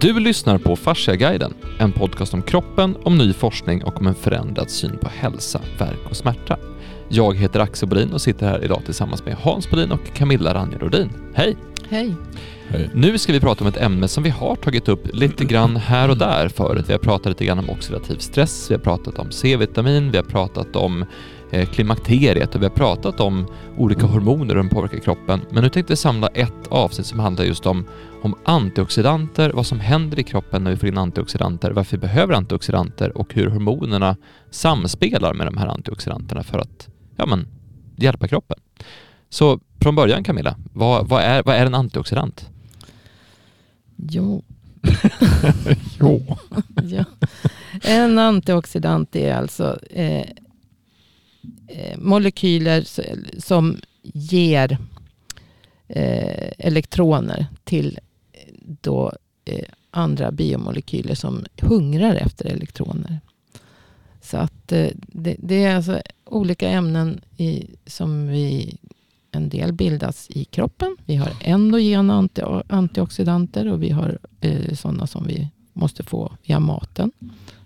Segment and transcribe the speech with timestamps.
[0.00, 4.70] Du lyssnar på Fasciaguiden, en podcast om kroppen, om ny forskning och om en förändrad
[4.70, 6.56] syn på hälsa, värk och smärta.
[7.08, 11.10] Jag heter Axel Bodin och sitter här idag tillsammans med Hans Bodin och Camilla Ranjerodin.
[11.34, 11.56] Hej!
[11.88, 12.14] Hej!
[12.94, 16.08] Nu ska vi prata om ett ämne som vi har tagit upp lite grann här
[16.08, 16.84] och där förut.
[16.88, 20.24] Vi har pratat lite grann om oxidativ stress, vi har pratat om C-vitamin, vi har
[20.24, 21.04] pratat om
[21.50, 23.46] klimakteriet och vi har pratat om
[23.78, 25.40] olika hormoner och hur de påverkar kroppen.
[25.50, 27.86] Men nu tänkte jag samla ett avsnitt som handlar just om,
[28.22, 32.34] om antioxidanter, vad som händer i kroppen när vi får in antioxidanter, varför vi behöver
[32.34, 34.16] antioxidanter och hur hormonerna
[34.50, 37.46] samspelar med de här antioxidanterna för att ja, men,
[37.96, 38.58] hjälpa kroppen.
[39.28, 42.50] Så från början Camilla, vad, vad, är, vad är en antioxidant?
[43.96, 44.42] Jo.
[46.00, 46.22] jo.
[46.82, 47.04] ja.
[47.82, 50.26] En antioxidant är alltså eh, eh,
[51.72, 52.84] Eh, molekyler
[53.40, 54.78] som ger
[55.88, 57.98] eh, elektroner till
[58.62, 59.12] då,
[59.44, 63.20] eh, andra biomolekyler som hungrar efter elektroner.
[64.22, 64.92] Så att det,
[65.38, 68.76] det, är alltså olika ämnen i, som vi
[69.30, 70.96] en del bildas i kroppen.
[71.06, 76.60] Vi har endogena anti, antioxidanter och vi har eh, sådana som vi måste få via
[76.60, 77.12] maten.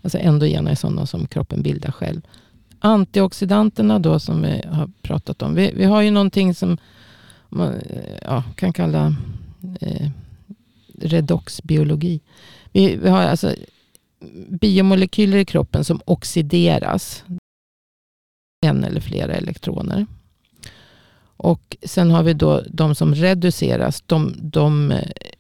[0.03, 2.21] Alltså endogena är sådana som kroppen bildar själv.
[2.85, 5.55] Antioxidanterna då som vi har pratat om.
[5.55, 6.79] Vi, vi har ju någonting som
[7.49, 9.17] man eh, ja, kan kalla
[9.81, 10.09] eh,
[10.99, 12.21] redoxbiologi.
[12.73, 13.55] Vi, vi har alltså
[14.49, 17.25] biomolekyler i kroppen som oxideras.
[18.67, 20.07] En eller flera elektroner.
[21.37, 24.03] Och sen har vi då de som reduceras.
[24.07, 24.93] De, de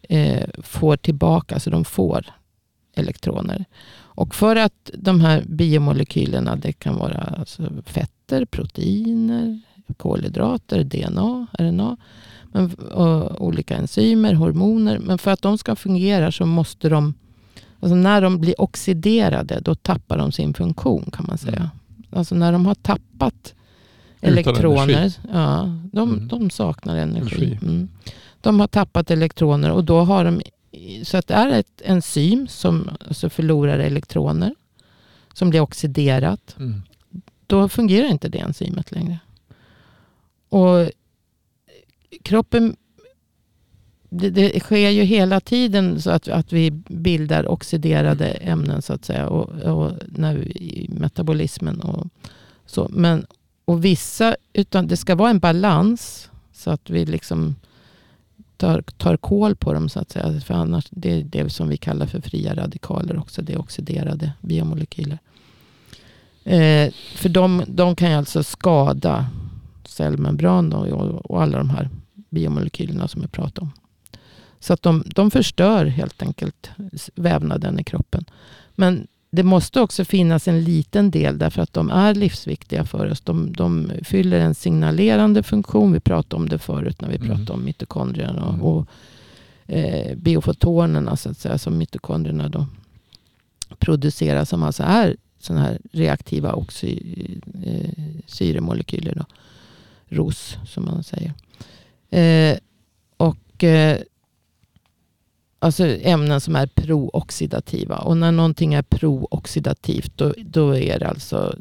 [0.02, 2.26] eh, får tillbaka, alltså de får
[2.94, 3.64] elektroner.
[4.14, 9.60] Och för att de här biomolekylerna, det kan vara alltså fetter, proteiner,
[9.96, 11.96] kolhydrater, DNA, RNA,
[12.52, 12.76] men,
[13.38, 14.98] olika enzymer, hormoner.
[14.98, 17.14] Men för att de ska fungera så måste de,
[17.80, 21.56] alltså när de blir oxiderade, då tappar de sin funktion kan man säga.
[21.56, 21.68] Mm.
[22.10, 23.54] Alltså när de har tappat
[24.20, 25.12] elektroner.
[25.32, 26.28] Ja, de, mm.
[26.28, 27.58] de saknar energi.
[27.62, 27.88] Mm.
[28.40, 30.40] De har tappat elektroner och då har de
[31.04, 34.54] så att det är ett enzym som alltså förlorar elektroner.
[35.32, 36.56] Som blir oxiderat.
[36.58, 36.82] Mm.
[37.46, 39.18] Då fungerar inte det enzymet längre.
[40.48, 40.90] Och
[42.22, 42.76] kroppen
[44.18, 49.04] det, det, sker ju hela tiden så att, att vi bildar oxiderade ämnen så att
[49.04, 49.28] säga.
[49.28, 52.06] Och, och när vi, i metabolismen och
[52.66, 52.88] så.
[52.90, 53.26] Men,
[53.64, 56.30] och vissa, utan det ska vara en balans.
[56.52, 57.54] Så att vi liksom
[58.64, 60.40] tar, tar koll på dem så att säga.
[60.40, 63.42] För annars, det är det som vi kallar för fria radikaler också.
[63.42, 65.18] Det är oxiderade biomolekyler.
[66.44, 69.26] Eh, för de, de kan ju alltså skada
[69.84, 71.90] cellmembran och, och alla de här
[72.30, 73.72] biomolekylerna som jag pratade om.
[74.60, 76.70] Så att de, de förstör helt enkelt
[77.14, 78.24] vävnaden i kroppen.
[78.74, 83.20] Men det måste också finnas en liten del därför att de är livsviktiga för oss.
[83.20, 85.92] De, de fyller en signalerande funktion.
[85.92, 87.28] Vi pratade om det förut när vi mm.
[87.28, 88.62] pratade om mitokondrierna och, mm.
[88.62, 88.86] och
[89.66, 92.66] eh, biofotonerna så att säga, som mitokondrierna då
[93.78, 96.98] producerar som alltså är sådana här reaktiva oxy,
[97.64, 97.90] eh.
[100.08, 101.32] ROS som man säger.
[102.10, 102.58] Eh,
[103.16, 103.98] och eh,
[105.64, 107.98] Alltså ämnen som är prooxidativa.
[107.98, 111.56] Och när någonting är prooxidativt då, då är det alltså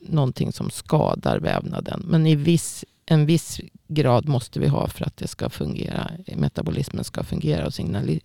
[0.00, 2.02] någonting som skadar vävnaden.
[2.06, 6.10] Men i viss, en viss grad måste vi ha för att det ska fungera.
[6.36, 8.20] Metabolismen ska fungera och signal,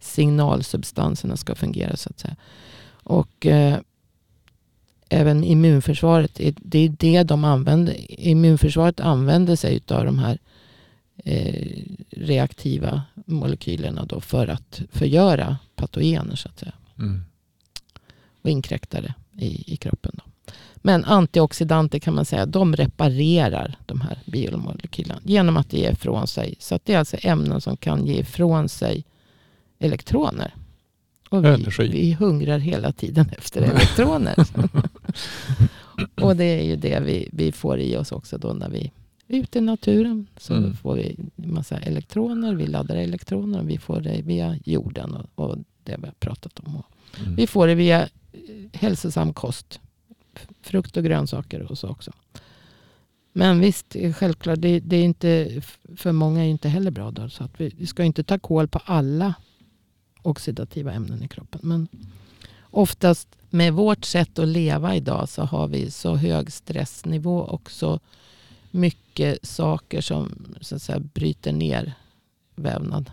[0.00, 1.96] signalsubstanserna ska fungera.
[1.96, 2.36] så att säga.
[2.90, 3.78] Och eh,
[5.08, 8.20] även immunförsvaret, det är det de använder.
[8.20, 10.38] Immunförsvaret använder sig av de här
[11.24, 16.74] eh, reaktiva molekylerna då för att förgöra patogener så att säga.
[16.98, 17.20] Mm.
[18.42, 20.12] Och inkräktare i, i kroppen.
[20.14, 20.52] Då.
[20.76, 26.54] Men antioxidanter kan man säga, de reparerar de här biomolekylerna genom att ge ifrån sig.
[26.58, 29.04] Så det är alltså ämnen som kan ge ifrån sig
[29.78, 30.54] elektroner.
[31.30, 34.34] Och vi, vi hungrar hela tiden efter elektroner.
[36.20, 38.92] och det är ju det vi, vi får i oss också då när vi
[39.28, 40.76] ute i naturen så mm.
[40.76, 42.54] får vi massa elektroner.
[42.54, 46.60] Vi laddar elektroner och vi får det via jorden och, och det vi har pratat
[46.60, 46.82] om.
[47.20, 47.34] Mm.
[47.34, 48.08] Vi får det via eh,
[48.72, 49.80] hälsosam kost.
[50.62, 52.12] Frukt och grönsaker och så också.
[53.32, 55.62] Men visst, självklart, det, det, är inte,
[55.96, 57.10] för många är inte heller bra.
[57.10, 59.34] Då, så att vi, vi ska inte ta koll på alla
[60.22, 61.60] oxidativa ämnen i kroppen.
[61.62, 61.88] Men
[62.60, 68.00] oftast med vårt sätt att leva idag så har vi så hög stressnivå och så
[68.70, 69.07] mycket
[69.42, 71.94] saker som så att säga, bryter ner
[72.54, 73.10] vävnad.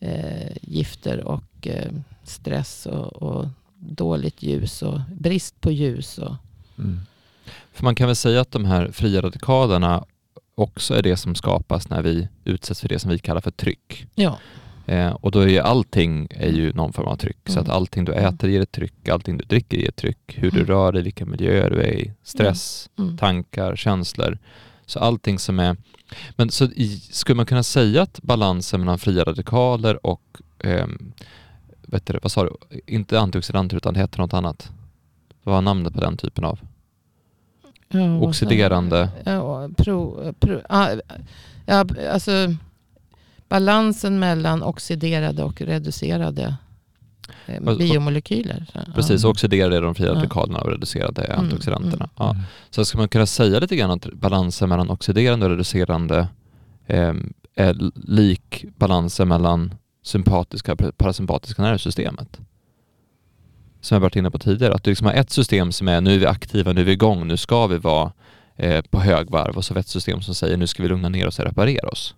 [0.00, 1.92] eh, gifter och eh,
[2.24, 3.46] stress och, och,
[3.82, 6.18] dåligt ljus och brist på ljus.
[6.18, 6.34] Och...
[6.78, 7.00] Mm.
[7.72, 10.04] För man kan väl säga att de här fria radikalerna
[10.54, 14.06] också är det som skapas när vi utsätts för det som vi kallar för tryck.
[14.14, 14.38] Ja.
[14.86, 17.48] Eh, och då är ju allting är ju någon form av tryck.
[17.48, 17.54] Mm.
[17.54, 17.76] Så att mm.
[17.76, 20.38] allting du äter ger ett tryck, allting du dricker ger ett tryck.
[20.38, 20.66] Hur du mm.
[20.66, 23.08] rör dig, vilka miljöer du är i, stress, mm.
[23.08, 23.18] mm.
[23.18, 24.38] tankar, känslor.
[24.90, 25.76] Så allting som är...
[26.36, 30.22] Men så i, skulle man kunna säga att balansen mellan fria radikaler och
[30.58, 30.86] eh,
[31.82, 32.56] vet du, vad sa du?
[32.86, 34.70] Inte antioxidanter utan det heter något annat.
[35.42, 36.60] Vad var namnet på den typen av?
[37.88, 39.08] Ja, Oxiderande?
[39.24, 40.60] Ja, pro, pro,
[41.66, 42.54] ja, alltså
[43.48, 46.56] balansen mellan oxiderade och reducerade
[47.46, 48.66] eh, biomolekyler.
[48.94, 52.04] Precis, oxiderade är de fria radikalerna och reducerade mm, antioxidanterna.
[52.04, 52.30] Mm, ja.
[52.30, 52.42] Mm.
[52.70, 56.28] Så ska man kunna säga lite grann att balansen mellan oxiderande och reducerande
[56.86, 57.14] eh,
[57.54, 62.40] är lik balansen mellan sympatiska och parasympatiska nervsystemet?
[63.80, 66.14] Som jag varit inne på tidigare, att du liksom har ett system som är nu
[66.14, 68.12] är vi aktiva, nu är vi igång, nu ska vi vara
[68.56, 71.08] eh, på högvarv och så har vi ett system som säger nu ska vi lugna
[71.08, 72.14] ner oss och reparera oss.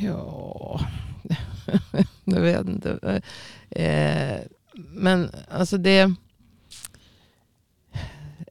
[0.00, 0.80] Ja,
[2.24, 3.20] jag vet inte.
[3.70, 4.40] Eh,
[4.74, 6.14] men alltså det...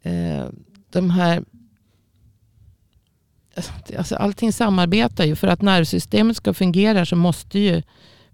[0.02, 0.46] Eh,
[0.90, 1.44] de här...
[3.98, 5.36] Alltså allting samarbetar ju.
[5.36, 7.82] För att nervsystemet ska fungera så måste ju...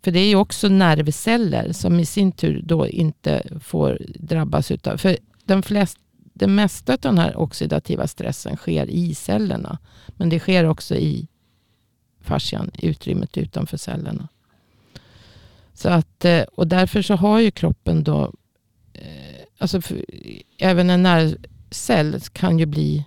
[0.03, 4.97] För det är ju också nervceller som i sin tur då inte får drabbas utav...
[4.97, 5.97] För den flest,
[6.33, 9.77] det mesta av den här oxidativa stressen sker i cellerna.
[10.07, 11.27] Men det sker också i
[12.21, 14.27] fascian, utrymmet utanför cellerna.
[15.75, 18.33] Så att, eh, och därför så har ju kroppen då,
[18.93, 20.05] eh, alltså för,
[20.57, 23.05] även en nervcell kan ju bli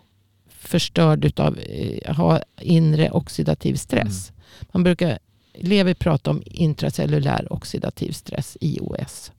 [0.48, 4.30] förstörd av eh, ha inre oxidativ stress.
[4.30, 4.68] Mm.
[4.72, 5.18] Man brukar,
[5.54, 9.32] Levi prata om intracellulär oxidativ stress, IOS.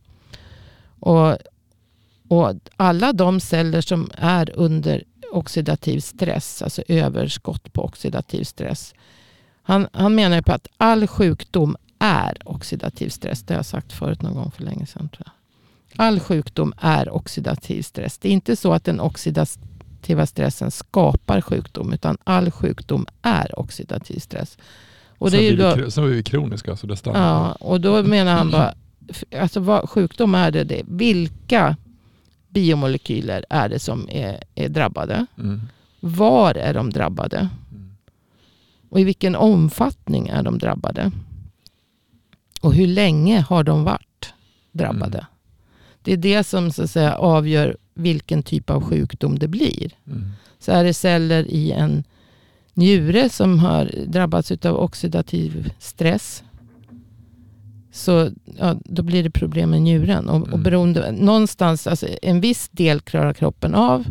[0.99, 1.37] Och,
[2.27, 8.93] och alla de celler som är under oxidativ stress, alltså överskott på oxidativ stress,
[9.61, 13.43] han, han menar på att all sjukdom är oxidativ stress.
[13.43, 15.09] Det har jag sagt förut någon gång för länge sedan.
[15.09, 15.33] Tror jag.
[16.05, 18.17] All sjukdom är oxidativ stress.
[18.17, 21.93] Det är inte så att den oxidativa stressen skapar sjukdom.
[21.93, 24.57] Utan all sjukdom är oxidativ stress.
[25.17, 26.75] Och sen, är då, vi, sen är vi kroniska.
[26.75, 28.73] Så det stannar ja, och då menar han bara,
[29.39, 30.81] alltså vad sjukdom är det, det?
[30.87, 31.77] Vilka
[32.49, 35.25] biomolekyler är det som är, är drabbade?
[35.37, 35.61] Mm.
[35.99, 37.49] Var är de drabbade?
[38.89, 41.11] Och i vilken omfattning är de drabbade?
[42.61, 44.33] Och hur länge har de varit
[44.71, 45.17] drabbade?
[45.17, 45.29] Mm.
[46.01, 49.91] Det är det som så att säga, avgör vilken typ av sjukdom det blir.
[50.07, 50.29] Mm.
[50.59, 52.03] Så är det celler i en
[52.73, 56.43] njure som har drabbats av oxidativ stress.
[57.91, 60.29] Så ja, då blir det problem med njuren.
[60.29, 60.53] Och, mm.
[60.53, 64.05] och beroende, någonstans, alltså, en viss del klarar kroppen av.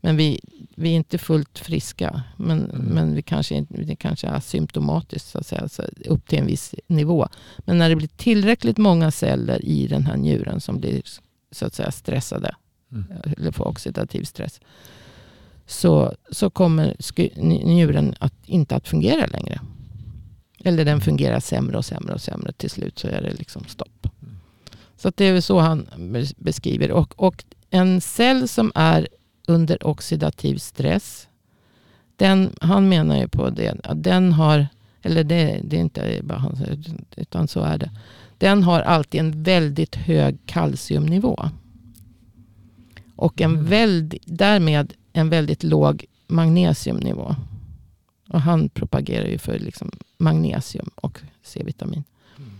[0.00, 0.40] Men vi
[0.80, 2.22] vi är inte fullt friska.
[2.36, 2.82] Men, mm.
[2.82, 6.74] men vi kanske, det kanske är symptomatiskt så att säga, så upp till en viss
[6.86, 7.28] nivå.
[7.58, 11.02] Men när det blir tillräckligt många celler i den här njuren som blir
[11.50, 12.54] så att säga stressade.
[12.92, 13.04] Mm.
[13.36, 14.60] Eller får oxidativ stress.
[15.66, 16.96] Så, så kommer
[17.66, 19.60] njuren att, inte att fungera längre.
[20.64, 22.52] Eller den fungerar sämre och sämre och sämre.
[22.52, 24.08] Till slut så är det liksom stopp.
[24.22, 24.34] Mm.
[24.96, 25.86] Så det är så han
[26.36, 26.90] beskriver.
[26.90, 29.08] Och, och en cell som är
[29.50, 31.28] under oxidativ stress.
[32.16, 33.80] Den, han menar ju på det.
[33.94, 34.66] Den har,
[35.02, 36.58] eller det, det är inte bara han
[37.16, 37.90] utan så är det.
[38.38, 41.50] Den har alltid en väldigt hög kalciumnivå.
[43.16, 43.64] Och en mm.
[43.64, 47.34] väld, därmed en väldigt låg magnesiumnivå.
[48.28, 52.04] Och han propagerar ju för liksom magnesium och C-vitamin.
[52.36, 52.50] Mm.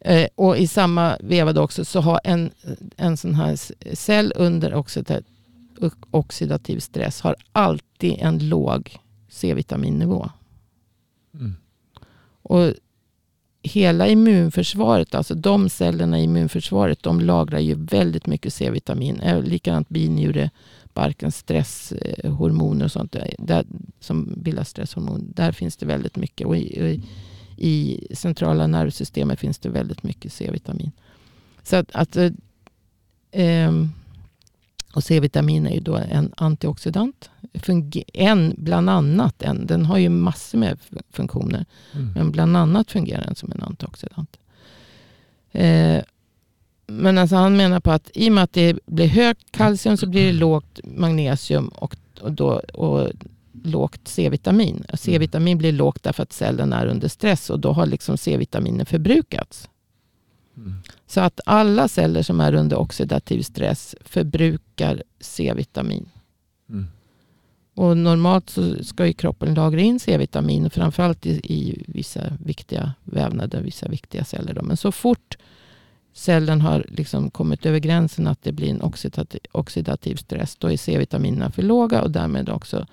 [0.00, 2.50] Eh, och i samma veva också så har en,
[2.96, 3.58] en sån här
[3.94, 5.24] cell under oxidativ
[6.10, 8.96] oxidativ stress har alltid en låg
[9.28, 10.30] C-vitaminnivå.
[11.34, 11.54] Mm.
[12.42, 12.74] Och
[13.62, 19.22] hela immunförsvaret, alltså de cellerna i immunförsvaret, de lagrar ju väldigt mycket C-vitamin.
[19.44, 23.64] Likadant binjurebarkens stresshormoner och sånt där,
[24.00, 25.32] som bildar stresshormon.
[25.34, 26.46] Där finns det väldigt mycket.
[26.46, 27.04] Och i, i,
[27.56, 30.92] i centrala nervsystemet finns det väldigt mycket C-vitamin.
[31.62, 32.16] Så att, att
[33.30, 33.72] eh,
[34.94, 37.30] och C-vitamin är ju då en antioxidant.
[38.12, 39.66] En, bland annat en.
[39.66, 40.78] Den har ju massor med
[41.10, 41.64] funktioner.
[41.92, 42.12] Mm.
[42.14, 44.36] Men bland annat fungerar den som en antioxidant.
[45.52, 46.02] Eh,
[46.86, 50.06] men alltså han menar på att i och med att det blir högt kalcium så
[50.06, 51.68] blir det lågt magnesium.
[51.68, 53.10] Och, och, då, och
[53.62, 54.84] lågt C-vitamin.
[54.94, 59.68] C-vitamin blir lågt därför att cellen är under stress och då har liksom C-vitaminen förbrukats.
[60.56, 60.74] Mm.
[61.14, 66.08] Så att alla celler som är under oxidativ stress förbrukar C-vitamin.
[66.68, 66.86] Mm.
[67.74, 73.60] Och normalt så ska ju kroppen lagra in C-vitamin, framförallt i, i vissa viktiga vävnader,
[73.62, 74.54] vissa viktiga celler.
[74.54, 74.62] Då.
[74.62, 75.38] Men så fort
[76.12, 80.76] cellen har liksom kommit över gränsen att det blir en oxidativ, oxidativ stress, då är
[80.76, 82.86] C-vitaminerna för låga och därmed också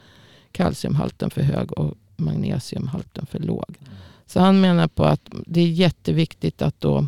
[0.51, 3.77] kalciumhalten för hög och magnesiumhalten för låg.
[4.25, 7.07] Så han menar på att det är jätteviktigt att då,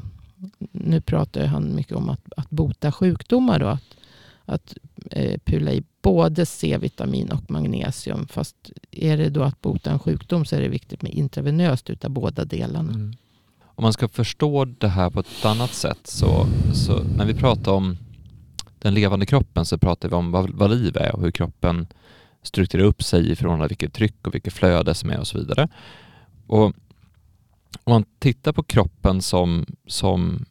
[0.72, 3.84] nu pratar han mycket om att, att bota sjukdomar då, att,
[4.46, 4.78] att
[5.12, 8.28] eh, pula i både C-vitamin och magnesium.
[8.28, 8.56] Fast
[8.92, 12.46] är det då att bota en sjukdom så är det viktigt med intravenöst utav båda
[12.46, 12.94] delarna.
[12.94, 13.14] Mm.
[13.76, 17.72] Om man ska förstå det här på ett annat sätt så, så när vi pratar
[17.72, 17.98] om
[18.80, 21.88] den levande kroppen så pratar vi om vad, vad liv är och hur kroppen
[22.42, 25.38] strukturerar upp sig i förhållande till vilket tryck och vilket flöde som är och så
[25.38, 25.68] vidare.
[26.48, 26.74] Och
[27.84, 30.46] om man tittar på kroppen som, som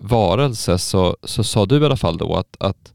[0.00, 2.92] varelse så, så sa du i alla fall då att, att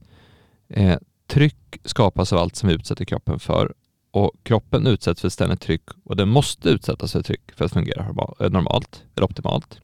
[0.70, 3.74] eh, tryck skapas av allt som vi utsätter kroppen för
[4.12, 8.06] och kroppen utsätts för ständigt tryck och den måste utsättas för tryck för att fungera
[8.40, 9.80] eh, normalt eller optimalt.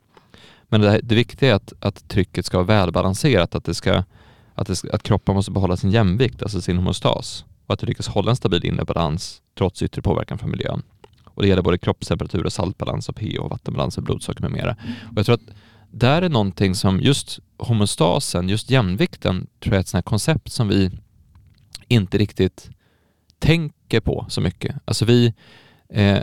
[0.63, 4.03] Men det, det viktiga är att, att trycket ska vara välbalanserat, att, det ska,
[4.53, 7.85] att, det ska, att kroppen måste behålla sin jämvikt, alltså sin homostas och att du
[7.85, 10.81] lyckas hålla en stabil inre balans trots yttre påverkan från miljön.
[11.39, 14.75] Och det gäller både kroppstemperatur och saltbalans och pH, vattenbalans och blodsocker med mera.
[15.11, 15.55] Och jag tror att
[15.91, 20.51] där är någonting som just homostasen, just jämvikten, tror jag är ett sånt här koncept
[20.51, 20.91] som vi
[21.87, 22.69] inte riktigt
[23.39, 24.75] tänker på så mycket.
[24.85, 25.33] Alltså vi,
[25.89, 26.19] eh,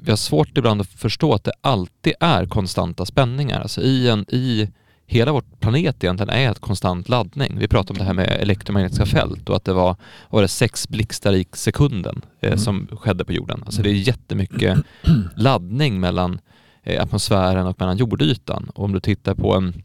[0.00, 3.60] vi har svårt ibland att förstå att det alltid är konstanta spänningar.
[3.60, 4.68] Alltså i, en, i
[5.06, 7.58] hela vår planet egentligen är ett konstant laddning.
[7.58, 9.96] Vi pratade om det här med elektromagnetiska fält och att det var,
[10.30, 12.58] var det sex blixtar i sekunden eh, mm.
[12.58, 13.62] som skedde på jorden.
[13.66, 14.78] Alltså det är jättemycket
[15.36, 16.38] laddning mellan
[16.82, 18.70] eh, atmosfären och mellan jordytan.
[18.74, 19.82] Och om du tittar på en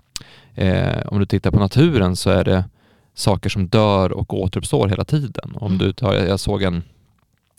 [0.55, 2.63] eh, om du tittar på naturen så är det
[3.13, 5.51] saker som dör och återuppstår hela tiden.
[5.55, 5.77] Om mm.
[5.77, 6.83] du tar, jag såg en,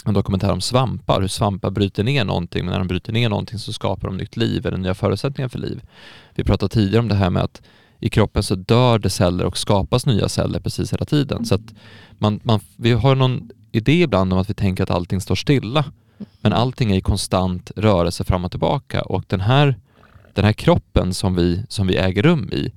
[0.04, 3.59] en dokumentär om svampar, hur svampar bryter ner någonting, men när de bryter ner någonting
[3.59, 5.80] så skapar de nytt liv eller nya förutsättningar för liv.
[6.35, 7.62] Vi pratade tidigare om det här med att
[8.00, 11.45] i kroppen så dör det celler och skapas nya celler precis hela tiden.
[11.45, 11.75] Så att
[12.19, 15.85] man, man, vi har någon idé ibland om att vi tänker att allting står stilla.
[16.40, 19.76] Men allting är i konstant rörelse fram och tillbaka och den här,
[20.35, 22.73] den här kroppen som vi, som vi äger rum i,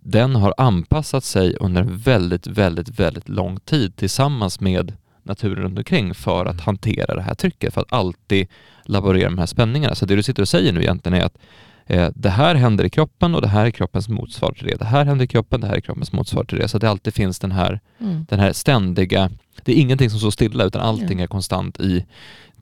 [0.00, 4.92] den har anpassat sig under en väldigt, väldigt, väldigt lång tid tillsammans med
[5.26, 6.64] naturen runt omkring för att mm.
[6.64, 8.46] hantera det här trycket, för att alltid
[8.84, 9.94] laborera med de här spänningarna.
[9.94, 11.38] Så det du sitter och säger nu egentligen är att
[11.86, 14.76] eh, det här händer i kroppen och det här är kroppens motsvar till det.
[14.76, 16.68] Det här händer i kroppen, det här är kroppens motsvar till det.
[16.68, 18.26] Så det alltid finns den här, mm.
[18.28, 19.30] den här ständiga,
[19.62, 22.06] det är ingenting som står stilla utan allting är konstant i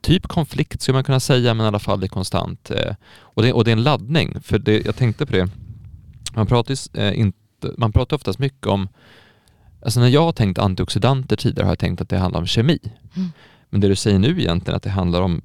[0.05, 2.71] typ konflikt skulle man kunna säga, men i alla fall det är konstant.
[2.71, 5.49] Eh, och, det, och det är en laddning, för det, jag tänkte på det,
[6.35, 7.37] man pratar, eh, inte,
[7.77, 8.87] man pratar oftast mycket om,
[9.85, 12.79] alltså när jag har tänkt antioxidanter tidigare har jag tänkt att det handlar om kemi.
[13.15, 13.31] Mm.
[13.69, 15.41] Men det du säger nu egentligen att det handlar om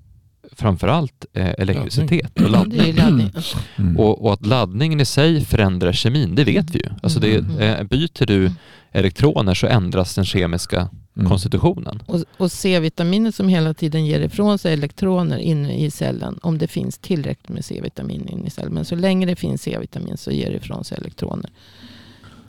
[0.52, 2.94] framförallt eh, elektricitet och laddning.
[2.94, 3.30] laddning.
[3.76, 3.97] Mm.
[3.99, 6.90] Och, och, att laddningen i sig förändrar kemin, det vet vi ju.
[7.02, 7.61] Alltså det, mm.
[7.61, 8.52] eh, byter du
[8.92, 11.28] elektroner så ändras den kemiska mm.
[11.28, 12.02] konstitutionen.
[12.06, 16.68] Och, och C-vitaminet som hela tiden ger ifrån sig elektroner inne i cellen, om det
[16.68, 18.73] finns tillräckligt med C-vitamin inne i cellen.
[18.73, 21.50] Men så länge det finns C-vitamin så ger det ifrån sig elektroner.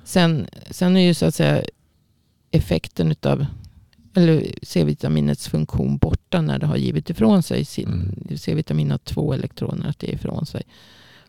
[0.04, 1.62] Sen, sen är ju så att säga
[2.52, 3.46] effekten utav
[4.14, 7.66] eller C-vitaminets funktion borta när det har givit ifrån sig.
[7.78, 8.16] Mm.
[8.38, 10.64] C-vitamin har två elektroner att ge ifrån sig.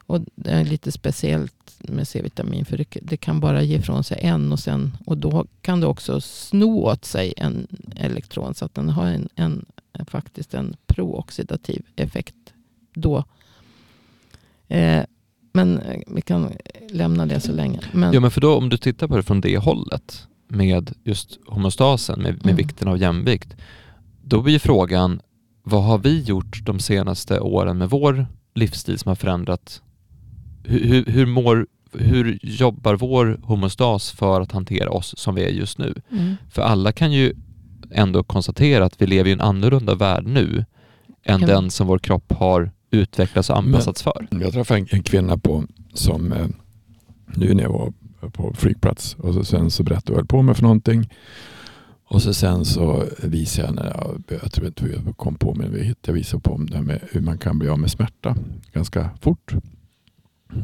[0.06, 4.18] Och det är lite speciellt med C-vitamin för det, det, kan bara ge ifrån sig
[4.20, 8.74] en och, sen, och då kan det också sno åt sig en elektron så att
[8.74, 9.64] den har en, en,
[10.06, 12.34] faktiskt en prooxidativ effekt
[12.94, 13.24] då.
[14.68, 15.04] Eh,
[15.52, 16.52] men vi kan
[16.90, 17.80] lämna det så länge.
[17.92, 21.38] Men, ja, men för då om du tittar på det från det hållet med just
[21.46, 22.56] homostasen, med, med mm.
[22.56, 23.56] vikten av jämvikt,
[24.22, 25.20] då blir frågan
[25.62, 29.82] vad har vi gjort de senaste åren med vår livsstil som har förändrat
[30.64, 35.78] hur, hur, mår, hur jobbar vår homostas för att hantera oss som vi är just
[35.78, 35.94] nu?
[36.10, 36.34] Mm.
[36.50, 37.34] För alla kan ju
[37.90, 40.64] ändå konstatera att vi lever i en annorlunda värld nu
[41.24, 44.26] än kan den som vår kropp har utvecklats och anpassats för.
[44.30, 46.46] Jag träffade en, en kvinna på som eh,
[47.34, 47.92] nu när jag var
[48.30, 51.10] på flygplats och så sen så berättade jag vad jag höll på med för någonting.
[52.04, 55.94] Och så sen så visade jag, när jag, jag tror inte jag kom på men
[56.06, 58.36] jag visade på det här med hur man kan bli av med smärta
[58.72, 59.54] ganska fort.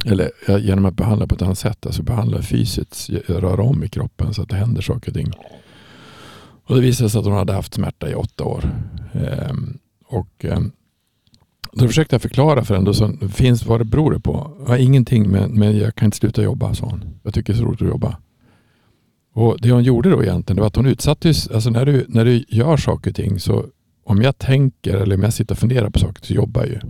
[0.06, 4.34] Eller genom att behandla på ett annat sätt, alltså behandla fysiskt, röra om i kroppen
[4.34, 5.32] så att det händer saker och ting.
[6.64, 8.70] Och det visade sig att hon hade haft smärta i åtta år.
[9.12, 10.72] Ehm, och ehm,
[11.78, 14.50] då försökte jag förklara för henne, så finns, vad det beror det på?
[14.68, 17.04] Ja, ingenting men, men jag kan inte sluta jobba, sa hon.
[17.22, 18.16] Jag tycker det är så roligt att jobba.
[19.34, 22.24] Och Det hon gjorde då egentligen det var att hon utsattes, alltså när du, när
[22.24, 23.66] du gör saker och ting så
[24.04, 26.80] om jag tänker eller om jag sitter och funderar på saker så jobbar jag ju.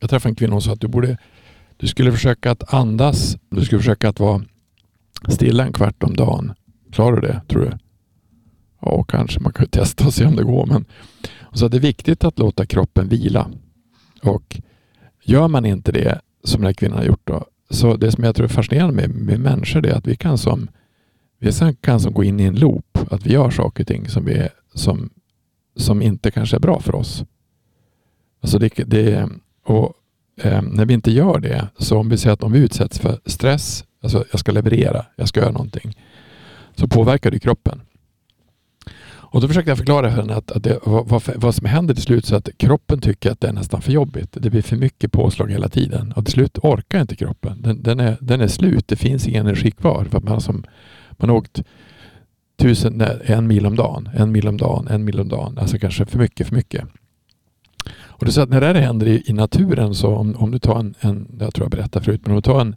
[0.00, 1.18] Jag träffade en kvinna och sa att du borde
[1.76, 3.36] du skulle försöka att andas.
[3.50, 4.42] Du skulle försöka att vara
[5.28, 6.52] stilla en kvart om dagen.
[6.92, 7.78] Klarar du det, tror du?
[8.80, 9.40] Ja, kanske.
[9.40, 10.66] Man kan testa och se om det går.
[10.66, 10.84] Men...
[11.52, 13.50] så det är viktigt att låta kroppen vila.
[14.22, 14.60] Och
[15.22, 18.36] gör man inte det, som den här kvinnan har gjort, då, så det som jag
[18.36, 20.68] tror är fascinerande med, med människor är att vi kan som
[21.42, 22.98] vi kan som gå in i en loop.
[23.10, 25.10] Att vi gör saker och ting som, vi, som,
[25.76, 27.24] som inte kanske är bra för oss.
[28.42, 29.28] Alltså det, det,
[29.64, 29.94] och
[30.42, 33.20] eh, när vi inte gör det, så om vi säger att om vi utsätts för
[33.26, 35.98] stress, alltså jag ska leverera, jag ska göra någonting,
[36.74, 37.80] så påverkar det kroppen.
[39.32, 42.02] Och då försökte jag förklara för henne att, att det, vad, vad, som händer till
[42.02, 44.28] slut så att kroppen tycker att det är nästan för jobbigt.
[44.32, 47.62] Det blir för mycket påslag hela tiden och till slut orkar inte kroppen.
[47.62, 48.88] Den, den, är, den är slut.
[48.88, 50.04] Det finns ingen energi kvar.
[50.10, 50.64] För att man, som,
[51.10, 51.62] man har åkt
[52.56, 55.58] tusen, nej, en mil om dagen, en mil om dagen, en mil om dagen.
[55.58, 56.84] Alltså kanske för mycket, för mycket.
[57.94, 60.50] Och det är så att när det här händer i, i naturen så om, om
[60.50, 62.76] du tar en, en, jag tror jag berättade förut, men om du tar en,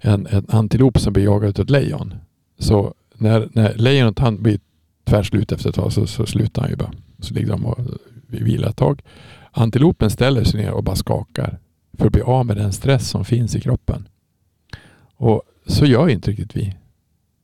[0.00, 2.14] en, en antilop som blir jagad av ett lejon.
[2.58, 4.58] Så när, när lejonet han blir
[5.04, 6.92] tvärslut efter ett tag så, så slutar han ju bara.
[7.18, 7.78] Så ligger de och
[8.26, 9.02] vilar ett tag.
[9.50, 11.58] Antilopen ställer sig ner och bara skakar
[11.98, 14.08] för att bli av med den stress som finns i kroppen.
[15.16, 16.74] Och så gör inte riktigt vi.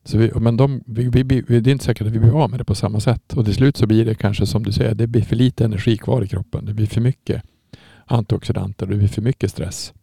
[0.03, 2.49] Så vi, men de, vi, vi, vi, det är inte säkert att vi blir av
[2.49, 3.33] med det på samma sätt.
[3.33, 5.97] Och till slut så blir det kanske som du säger, det blir för lite energi
[5.97, 6.65] kvar i kroppen.
[6.65, 7.43] Det blir för mycket
[8.05, 9.93] antioxidanter, det blir för mycket stress.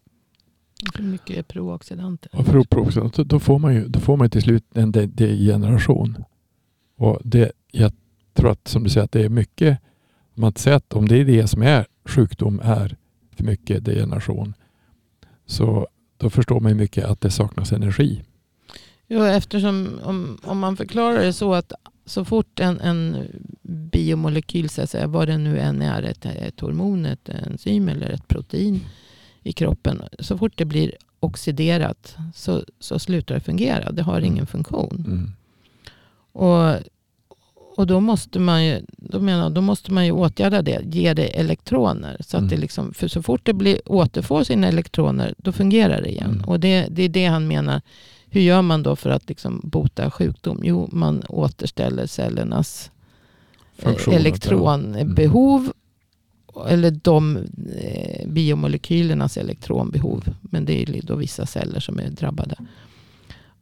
[0.95, 2.31] För mycket prooxidanter.
[2.35, 6.25] Och pro, prooxidanter då, får man ju, då får man till slut en degeneration.
[6.99, 7.93] Och det, jag
[8.35, 9.78] tror att som du säger att det är mycket,
[10.35, 12.97] man säger att om det är det som är sjukdom är
[13.37, 14.55] för mycket degeneration
[15.47, 18.23] så då förstår man mycket att det saknas energi.
[19.07, 21.73] Jo, eftersom om, om man förklarar det så att
[22.05, 23.27] så fort en, en
[23.62, 28.11] biomolekyl, så att säga, vad det nu än är, ett, ett hormon, ett enzym eller
[28.11, 28.81] ett protein
[29.42, 30.03] i kroppen.
[30.18, 33.92] Så fort det blir oxiderat så, så slutar det fungera.
[33.92, 34.25] Det har mm.
[34.25, 35.05] ingen funktion.
[35.07, 35.33] Mm.
[36.38, 36.74] Och,
[37.77, 40.81] och då måste man ju, då menar, då måste man ju åtgärda det.
[40.85, 42.16] Ge det elektroner.
[42.20, 42.51] Så, att mm.
[42.51, 46.31] det liksom, för så fort det blir, återfår sina elektroner, då fungerar det igen.
[46.31, 46.44] Mm.
[46.44, 47.81] Och det, det är det han menar
[48.31, 50.61] hur gör man då för att liksom bota sjukdom?
[50.64, 52.90] Jo, man återställer cellernas
[53.79, 55.61] eh, elektronbehov.
[55.61, 55.72] Mm.
[56.68, 57.37] Eller de
[57.77, 60.24] eh, biomolekylernas elektronbehov.
[60.40, 62.57] Men det är då vissa celler som är drabbade.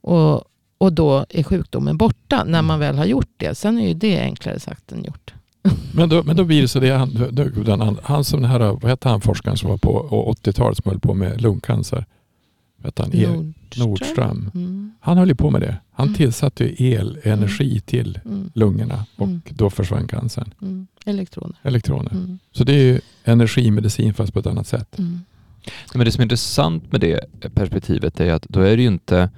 [0.01, 0.43] Och,
[0.77, 3.55] och då är sjukdomen borta när man väl har gjort det.
[3.55, 5.33] Sen är ju det enklare sagt än gjort.
[5.93, 8.83] Men då, men då blir det så det han, han, han som den här, vad
[8.83, 12.05] hette han forskaren som var på 80-talet som höll på med lungcancer?
[12.77, 13.87] vet han, el, Nordström.
[13.87, 14.51] Nordström.
[14.55, 14.91] Mm.
[14.99, 15.77] Han höll ju på med det.
[15.91, 16.17] Han mm.
[16.17, 17.81] tillsatte el, energi mm.
[17.81, 18.51] till mm.
[18.53, 19.41] lungorna och mm.
[19.49, 20.53] då försvann cancern.
[20.61, 20.87] Mm.
[21.05, 21.55] Elektroner.
[21.63, 22.37] Elektroner.
[22.51, 24.97] Så det är ju energimedicin fast på ett annat sätt.
[25.93, 29.29] Men det som är intressant med det perspektivet är att då är det ju inte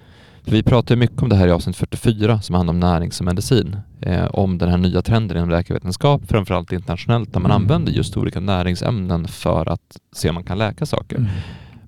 [0.51, 3.77] vi pratar mycket om det här i avsnitt 44 som handlar om närings och medicin.
[4.01, 7.61] Eh, om den här nya trenden inom läkarvetenskap, framförallt internationellt, där man mm.
[7.61, 11.15] använder just olika näringsämnen för att se om man kan läka saker.
[11.15, 11.29] Mm.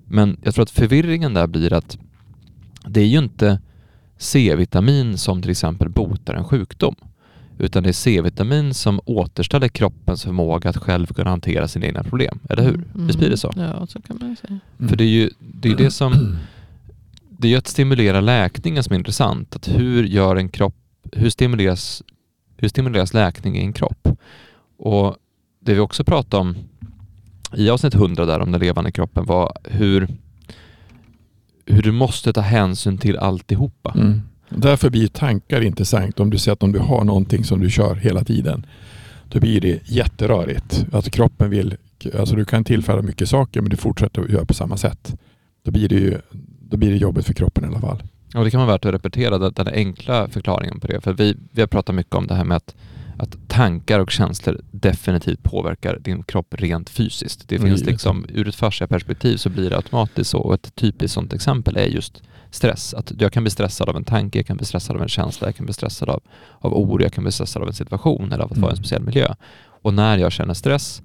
[0.06, 1.98] Men jag tror att förvirringen där blir att
[2.86, 3.60] det är ju inte
[4.18, 6.94] C-vitamin som till exempel botar en sjukdom,
[7.58, 12.38] utan det är C-vitamin som återställer kroppens förmåga att själv kunna hantera sina egna problem.
[12.48, 12.74] Eller hur?
[12.74, 13.06] Mm.
[13.06, 13.52] Visst blir det så?
[13.56, 14.58] Ja, så kan man säga.
[14.88, 16.12] För det är ju det, är det som
[17.42, 19.56] det är ju att stimulera läkningen som är intressant.
[19.56, 20.76] Att hur gör en kropp,
[21.12, 22.02] hur stimuleras,
[22.56, 24.08] hur stimuleras läkning i en kropp?
[24.78, 25.16] Och
[25.60, 26.56] det vi också pratade om
[27.56, 30.08] i avsnitt 100 där om den levande kroppen var hur,
[31.66, 33.94] hur du måste ta hänsyn till alltihopa.
[33.96, 34.22] Mm.
[34.48, 36.20] Därför blir tankar intressant.
[36.20, 38.66] Om du säger att om du har någonting som du kör hela tiden,
[39.28, 40.86] då blir det jätterörigt.
[40.92, 41.76] Alltså kroppen vill,
[42.18, 45.14] alltså du kan tillföra mycket saker men du fortsätter att göra på samma sätt.
[45.64, 46.18] Då blir det ju
[46.72, 48.02] då blir det jobbigt för kroppen i alla fall.
[48.34, 51.00] Och det kan vara värt att repetera den enkla förklaringen på det.
[51.00, 52.74] För vi, vi har pratat mycket om det här med att
[53.16, 57.48] att tankar och känslor definitivt påverkar din kropp rent fysiskt.
[57.48, 61.32] Det finns liksom, ur ett perspektiv så blir det automatiskt så och ett typiskt sådant
[61.32, 62.94] exempel är just stress.
[62.94, 65.48] Att jag kan bli stressad av en tanke, jag kan bli stressad av en känsla,
[65.48, 66.22] jag kan bli stressad av,
[66.58, 68.76] av oro, jag kan bli stressad av en situation eller av att vara i en
[68.76, 68.84] mm.
[68.84, 69.34] speciell miljö.
[69.82, 71.02] Och när jag känner stress,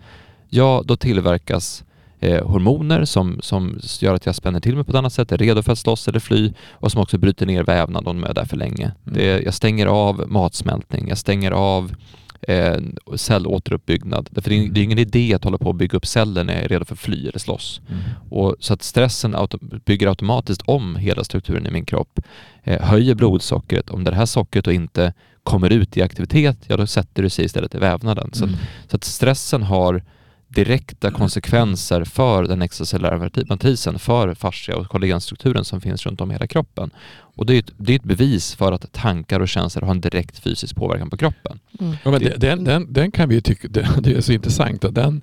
[0.49, 1.84] ja då tillverkas
[2.19, 5.38] eh, hormoner som, som gör att jag spänner till mig på ett annat sätt, är
[5.38, 8.34] redo för att slåss eller fly och som också bryter ner vävnad om de är
[8.34, 8.84] där för länge.
[8.84, 9.17] Mm.
[9.17, 11.95] Det, jag stänger av matsmältning, jag stänger av
[12.41, 12.77] eh,
[13.15, 14.30] cellåteruppbyggnad.
[14.32, 16.53] Därför det är, det är ingen idé att hålla på och bygga upp celler när
[16.53, 17.82] jag är redo för att fly eller slåss.
[17.89, 18.01] Mm.
[18.30, 22.19] Och, så att stressen auto, bygger automatiskt om hela strukturen i min kropp,
[22.63, 23.89] eh, höjer blodsockret.
[23.89, 27.45] Om det här sockret då inte kommer ut i aktivitet, ja då sätter det sig
[27.45, 28.30] istället i vävnaden.
[28.34, 28.56] Så, Mm.
[28.88, 30.03] så att stressen har
[30.47, 36.33] direkta konsekvenser för den extracellulära matrisen, för fascia och kollagenstrukturen som finns runt om i
[36.33, 36.89] hela kroppen.
[37.19, 40.01] Och det är ett, det är ett bevis för att tankar och känslor har en
[40.01, 41.60] direkt fysisk påverkan på kroppen.
[41.79, 41.95] Mm.
[42.03, 44.83] Ja, men det- den, den, den kan vi ju tycka, det, det är så intressant
[44.86, 45.21] att den,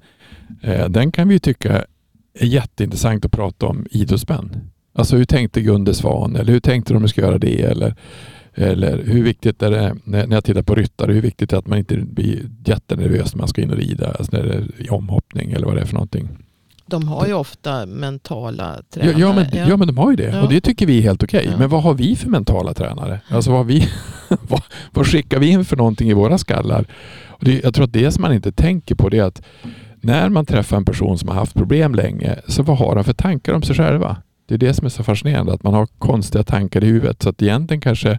[0.62, 1.84] eh, den kan vi ju tycka
[2.38, 4.70] är jätteintressant att prata om idrottsmän.
[4.96, 7.94] Alltså hur tänkte Gunde Svan eller hur tänkte de att de ska göra det eller,
[8.54, 11.66] eller hur viktigt är det när, jag tittar på ryttare, hur viktigt är det att
[11.66, 14.88] man inte blir jättenervös när man ska in och rida, alltså när det är i
[14.88, 16.28] omhoppning eller vad det är för någonting.
[16.86, 19.20] De har ju ofta mentala Ja, tränare.
[19.20, 19.76] ja, men, ja.
[19.76, 20.42] men de har ju det Ja.
[20.42, 21.48] och det tycker vi är helt okej.
[21.50, 21.58] Ja.
[21.58, 23.20] Men vad har vi för mentala tränare?
[23.28, 23.88] Alltså vad, vi,
[24.28, 24.62] vad,
[24.92, 26.84] vad skickar vi in för någonting i våra skallar?
[27.26, 29.42] Och det, jag tror att det som man inte tänker på det är att
[30.00, 33.12] när man träffar en person som har haft problem länge, så vad har de för
[33.12, 34.16] tankar om sig själva?
[34.48, 37.22] Det är det som är så fascinerande, att man har konstiga tankar i huvudet.
[37.22, 38.18] Så att egentligen kanske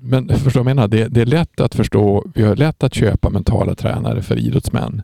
[0.00, 0.88] men förstår jag menar?
[0.88, 5.02] Det, det är lätt att förstå, vi har lätt att köpa mentala tränare för idrottsmän.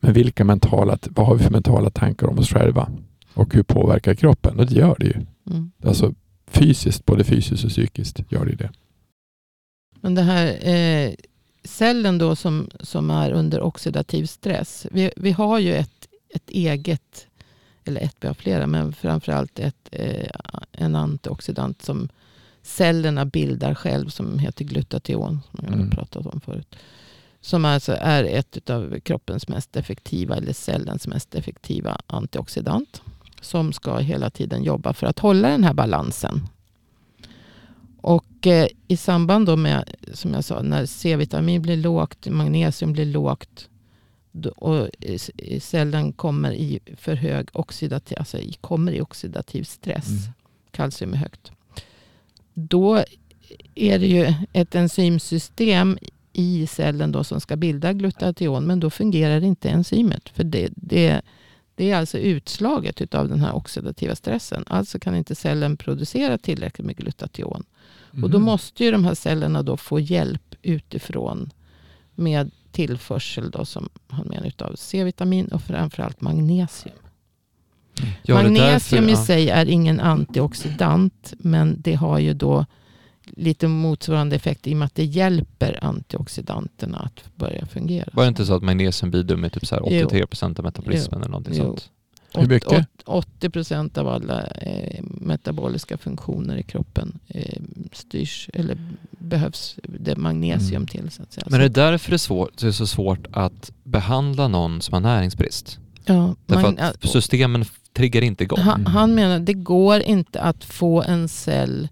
[0.00, 2.90] Men vilka mentala, vad har vi för mentala tankar om oss själva?
[3.34, 4.58] Och hur påverkar kroppen?
[4.58, 5.14] Och det gör det ju.
[5.50, 5.70] Mm.
[5.84, 6.14] Alltså
[6.46, 8.70] fysiskt, både fysiskt och psykiskt gör det det.
[10.00, 11.12] Men det här eh,
[11.64, 14.86] cellen då som, som är under oxidativ stress.
[14.90, 17.26] Vi, vi har ju ett, ett eget,
[17.84, 20.30] eller ett, vi har flera, men framförallt ett, eh,
[20.72, 22.08] en antioxidant som
[22.68, 25.40] cellerna bildar själv som heter glutation.
[25.50, 25.90] Som jag har Mm.
[25.90, 26.76] pratat om förut.
[27.40, 33.02] Som alltså är ett av kroppens mest effektiva, eller cellens mest effektiva antioxidant.
[33.40, 36.40] Som ska hela tiden jobba för att hålla den här balansen.
[38.00, 43.04] Och eh, i samband då med, som jag sa, när C-vitamin blir lågt, magnesium blir
[43.06, 43.68] lågt
[44.56, 44.88] och
[45.60, 50.32] cellen kommer i för hög oxidativ, alltså kommer i oxidativ stress, Mm.
[50.70, 51.52] kalcium är högt.
[52.58, 53.04] Då
[53.74, 55.98] är det ju ett enzymsystem
[56.32, 60.28] i cellen då som ska bilda glutation, men då fungerar inte enzymet.
[60.28, 61.20] För det, det,
[61.74, 64.64] det är alltså utslaget av den här oxidativa stressen.
[64.66, 67.64] Alltså kan inte cellen producera tillräckligt med glutation.
[68.10, 68.30] Och Mm.
[68.30, 71.50] då måste ju de här cellerna då få hjälp utifrån
[72.14, 76.96] med tillförsel då som han menar utav C-vitamin och framförallt magnesium.
[78.22, 79.24] Ja, är magnesium därför- i ja.
[79.24, 82.66] sig är ingen antioxidant men det har ju då
[83.36, 88.08] lite motsvarande effekt i och med att det hjälper antioxidanterna att börja fungera.
[88.12, 90.06] Var det inte så att magnesium bidrar med typ så här Jo.
[90.06, 91.64] 83 procent av metabolismen eller någonting Jo.
[91.64, 91.90] sånt?
[92.34, 92.72] Hur mycket?
[92.72, 97.60] Åt- åt- 80 procent av alla eh, metaboliska funktioner i kroppen eh,
[97.92, 98.78] styrs eller
[99.10, 100.86] behövs det magnesium Mm.
[100.86, 101.10] till.
[101.10, 101.46] Så att säga.
[101.50, 104.92] Men är det därför det är, svårt, det är så svårt att behandla någon som
[104.94, 105.78] har näringsbrist?
[106.04, 107.64] ja, Därför att systemen
[107.98, 108.58] triggar inte igång.
[108.58, 111.88] han, han menar det går inte att få en cell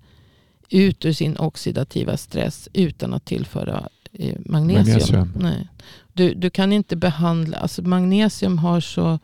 [0.70, 4.86] ut ur sin oxidativa stress utan att tillföra eh, magnesium.
[4.86, 5.32] Magnesium.
[5.40, 5.68] Nej.
[6.12, 9.18] Du, du kan inte behandla, alltså magnesium har så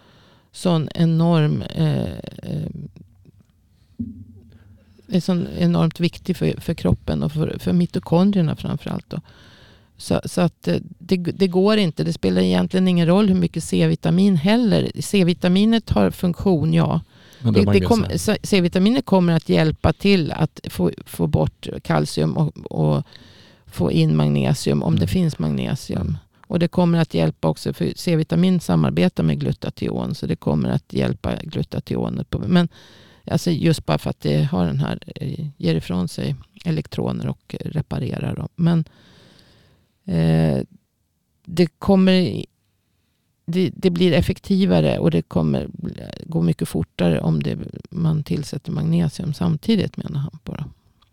[0.53, 2.69] sån enorm eh, eh,
[5.09, 9.11] är sån enormt viktig för, för kroppen och för, för mitokondrierna framförallt.
[9.11, 9.21] Då.
[10.03, 12.05] Så, så att eh, det, det går inte.
[12.05, 14.91] Det spelar egentligen ingen roll hur mycket C-vitamin heller.
[15.01, 17.01] C-vitaminet har funktion, ja.
[17.39, 18.07] Men Det, kom,
[18.43, 23.07] C-vitaminet kommer att hjälpa till att få, få bort kalcium och, och
[23.67, 25.01] få in magnesium om Mm.
[25.01, 26.01] det finns magnesium.
[26.01, 26.17] Mm.
[26.47, 30.93] Och det kommer att hjälpa också för C-vitamin samarbetar med glutation så det kommer att
[30.93, 32.31] hjälpa glutationet.
[32.31, 32.69] På, men
[33.31, 36.35] alltså just bara för att det har den här, eh, ger ifrån sig
[36.65, 38.49] elektroner och reparerar dem.
[38.57, 38.85] Men
[40.05, 40.63] eh,
[41.45, 42.45] det kommer
[43.45, 45.69] det, det blir effektivare och det kommer
[46.27, 47.59] gå mycket fortare om det,
[47.91, 50.65] man tillsätter magnesium samtidigt menar han på.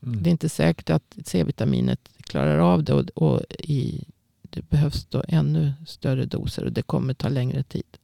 [0.04, 0.24] Mm.
[0.24, 4.06] Det är inte säkert att C-vitaminet klarar av det och, och i,
[4.42, 7.98] det behövs då ännu större doser och det kommer ta längre tid.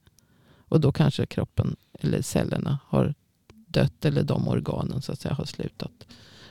[0.68, 3.14] Och då kanske kroppen eller cellerna har
[3.66, 6.06] dött eller de organen så att säga har slutat.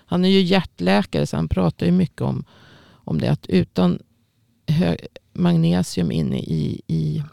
[0.06, 2.44] Han är ju hjärtläkare så han pratar ju mycket om,
[2.88, 4.00] om det att utan
[5.34, 7.24] magnesium inne i, i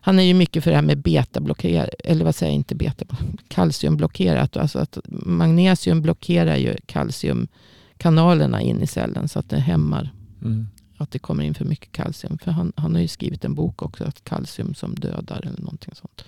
[0.00, 3.04] han är ju mycket för det här med betablockerare, eller vad säger jag, inte beta,
[3.48, 4.56] kalciumblockerat.
[4.56, 10.10] Alltså att magnesium blockerar ju kalciumkanalerna in i cellen så att det hämmar
[10.44, 10.66] Mm.
[10.96, 12.38] att det kommer in för mycket kalcium.
[12.38, 15.94] För han, han har ju skrivit en bok också, att kalcium som dödar eller någonting
[15.94, 16.24] sånt.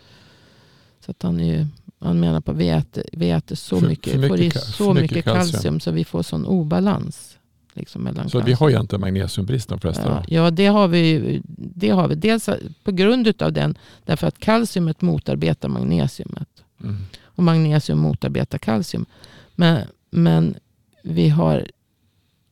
[1.00, 1.66] Så att han, är ju,
[1.98, 4.72] han menar på att vi äter, vi äter så För- mycket, för mycket får i
[4.72, 5.52] så mycket, mycket kalcium.
[5.52, 5.80] kalcium.
[5.80, 7.35] så vi får sån obalans.
[7.76, 10.08] Liksom mellan Så vi har egentligen magnesiumbrist de flesta?
[10.08, 11.42] ja, ja, det har vi.
[11.56, 12.14] Det har vi.
[12.14, 12.48] Dels
[12.84, 16.48] på grund av den, därför att kalciumet motarbetar magnesiumet.
[16.82, 16.96] Mm.
[17.24, 19.06] Och magnesium motarbetar kalcium.
[19.54, 20.54] Men, men
[21.02, 21.66] vi har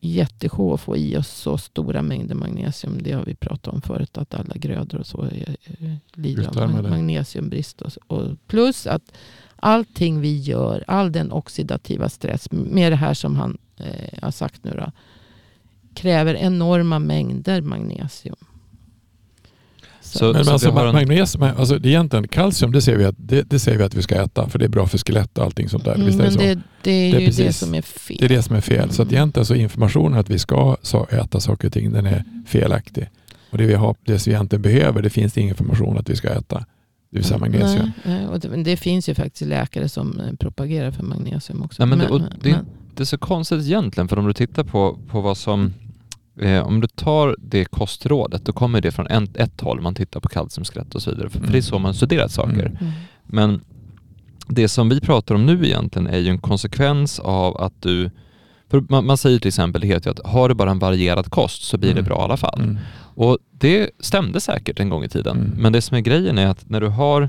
[0.00, 2.98] jättesjå att få i oss så stora mängder magnesium.
[3.02, 4.18] Det har vi pratat om förut.
[4.18, 5.28] Att alla grödor och så
[6.14, 7.82] lider av magnesiumbrist.
[7.82, 9.12] Och, och plus att
[9.64, 14.64] allting vi gör, all den oxidativa stress med det här som han eh, har sagt
[14.64, 14.92] nu då.
[15.94, 18.36] Kräver enorma mängder magnesium.
[20.00, 22.98] Så- Men, men alltså, vi har en- magnesium, alltså, det är egentligen kalcium, det säger,
[22.98, 24.98] vi att, det, det säger vi att vi ska äta för det är bra för
[24.98, 25.94] skelett och allting sånt där.
[25.94, 26.40] Mm, Visst är det men så?
[26.40, 28.16] det, det är Det är ju det precis- som är fel.
[28.20, 28.90] Det är det som är fel.
[28.90, 29.14] Så att Mm.
[29.14, 33.08] egentligen så informationen att vi ska så äta saker och ting, den är felaktig.
[33.50, 36.10] Och det vi, har, det som vi egentligen behöver, det finns det ingen information att
[36.10, 36.64] vi ska äta.
[37.14, 37.90] Det vill säga magnesium.
[38.04, 41.62] Nej, nej, och det, men det finns ju faktiskt läkare som eh, propagerar för magnesium
[41.62, 41.82] också.
[41.82, 44.64] Ja, men det- och det- men, Det är så konstigt egentligen, för om du tittar
[44.64, 45.72] på, på vad som...
[46.40, 49.80] Eh, om du tar det kostrådet, då kommer det från en, ett håll.
[49.80, 51.30] Man tittar på kalciumskelett och så vidare.
[51.30, 52.66] För, för det är så man studerat saker.
[52.66, 52.76] Mm.
[52.80, 52.92] mm.
[53.24, 53.60] Men
[54.48, 58.10] det som vi pratar om nu egentligen är ju en konsekvens av att du...
[58.70, 61.30] För man, man säger till exempel, det heter ju att har du bara en varierad
[61.30, 62.04] kost så blir det Mm.
[62.04, 62.60] bra i alla fall.
[62.60, 62.78] Mm.
[63.16, 65.36] Och det stämde säkert en gång i tiden.
[65.36, 65.50] Mm.
[65.58, 67.28] Men det som är grejen är att när du har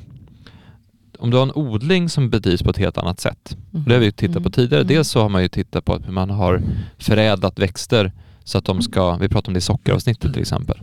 [1.20, 3.58] om du har en odling som bedrivs på ett helt annat sätt.
[3.72, 4.52] Det har vi ju tittat på Mm.
[4.52, 4.82] tidigare.
[4.82, 4.96] Mm.
[4.96, 6.62] Dels så har man ju tittat på hur man har
[6.98, 8.12] förädlat växter
[8.44, 10.78] så att de ska, vi pratade om det i sockeravsnittet till exempel,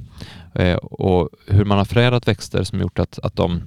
[0.54, 3.60] eh, och hur man har förädlat växter som gjort att, att de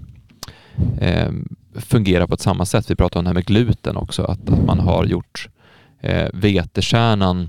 [1.00, 1.32] eh,
[1.76, 2.92] fungerar på ett samma sätt.
[2.92, 5.50] Vi pratade om det här med gluten också, att, att man har gjort
[6.06, 7.48] eh, vetekärnan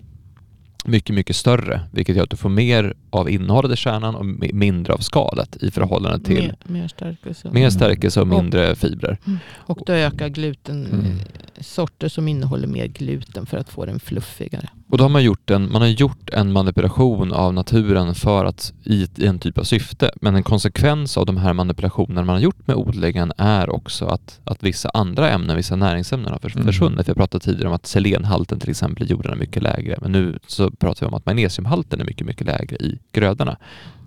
[0.85, 4.53] mycket, mycket större, vilket gör att du får mer av innehållet i kärnan och mi-
[4.53, 7.51] mindre av skalet i förhållande till mer, mer stärkelse.
[7.53, 9.19] mer stärkelse och Och- mindre fibrer.
[9.55, 11.01] Och då ökar gluten Mm.
[11.07, 11.12] eh,
[11.61, 14.69] sorter som innehåller mer gluten för att få den fluffigare.
[14.88, 18.72] Och då har man gjort en, man har gjort en manipulation av naturen för att
[18.85, 20.11] i, i en typ av syfte.
[20.20, 24.40] Men en konsekvens av de här manipulationerna man har gjort med odlingen är också att,
[24.44, 26.66] att vissa andra ämnen, vissa näringsämnen har Mm.
[26.66, 27.09] försvunnit.
[27.09, 29.99] Vi har pratat tidigare om att selenhalten till exempel i jorden är mycket lägre.
[30.03, 33.57] Men nu så pratar vi om att magnesiumhalten är mycket, mycket lägre i grödorna.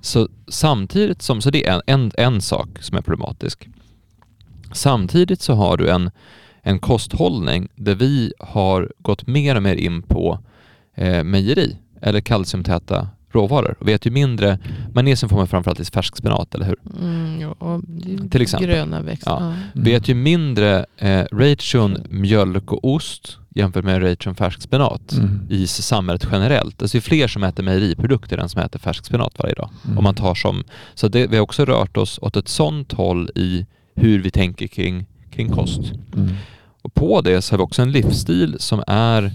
[0.02, 3.70] Så samtidigt som, så det är en, en, en sak som är problematisk.
[4.72, 6.12] Samtidigt så har du en,
[6.62, 10.40] en kosthållning där vi har gått mer och mer in på
[11.00, 13.76] eh, mejeri eller kalciumtäta råvaror.
[13.80, 14.60] Och vi äter ju mindre,
[14.94, 16.76] magnesium får man framförallt i färsk spenat, eller hur?
[17.02, 17.82] Mm, ja,
[18.32, 18.70] Till exempel.
[18.70, 19.32] Gröna växter.
[19.32, 19.38] Ja.
[19.40, 19.46] Ja.
[19.46, 19.58] Mm.
[19.74, 25.48] Vi äter ju mindre eh, ration mjölk och ost jämfört med ration färsk spenat Mm.
[25.50, 26.82] i samhället generellt.
[26.82, 29.70] Alltså det är fler som äter mejeriprodukter än som äter färsk spenat varje dag.
[29.86, 29.98] Mm.
[29.98, 33.30] Om man tar som, så det, vi har också rört oss åt ett sånt håll
[33.36, 35.82] i hur vi tänker kring, kring kost.
[36.16, 36.30] Mm.
[36.82, 39.32] Och på det så har vi också en livsstil som är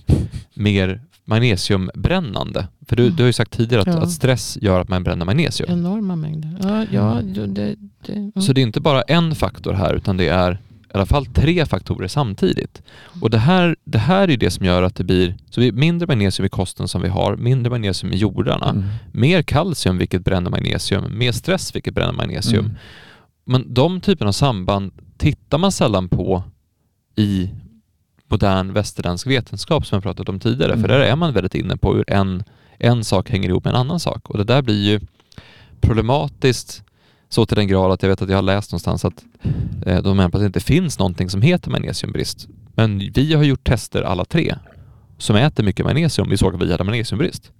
[0.55, 2.69] mer magnesiumbrännande.
[2.89, 4.03] För du, du har ju sagt tidigare att, Ja.
[4.03, 5.71] att stress gör att man bränner magnesium.
[5.73, 6.59] Enorma mängder.
[6.63, 7.77] Ja, ja det, det,
[8.13, 8.33] mm.
[8.43, 11.67] Så det är inte bara en faktor här utan det är i alla fall tre
[11.67, 12.83] faktorer samtidigt.
[13.21, 16.47] Och det här, det här är det som gör att det blir så mindre magnesium
[16.47, 18.85] i kosten som vi har, mindre magnesium i jordarna, Mm.
[19.13, 22.65] mer kalcium vilket bränner magnesium, mer stress vilket bränner magnesium.
[22.65, 22.77] Mm.
[23.47, 26.43] Men de typerna av samband tittar man sällan på
[27.17, 27.51] i
[28.35, 30.73] modern västerländsk vetenskap som jag pratat om tidigare.
[30.73, 30.83] Mm.
[30.83, 32.45] För där är man väldigt inne på hur en,
[32.79, 34.31] en sak hänger ihop med en annan sak.
[34.31, 35.01] Och det där blir ju
[35.81, 36.83] problematiskt
[37.29, 39.25] så till den grad att jag vet att jag har läst någonstans att
[39.87, 42.49] eh, de menar på att det inte finns någonting som heter magnesiumbrist.
[42.75, 44.55] Men vi har gjort tester alla tre
[45.19, 46.29] som äter mycket magnesium.
[46.31, 47.53] Vi såg att vi hade magnesiumbrist.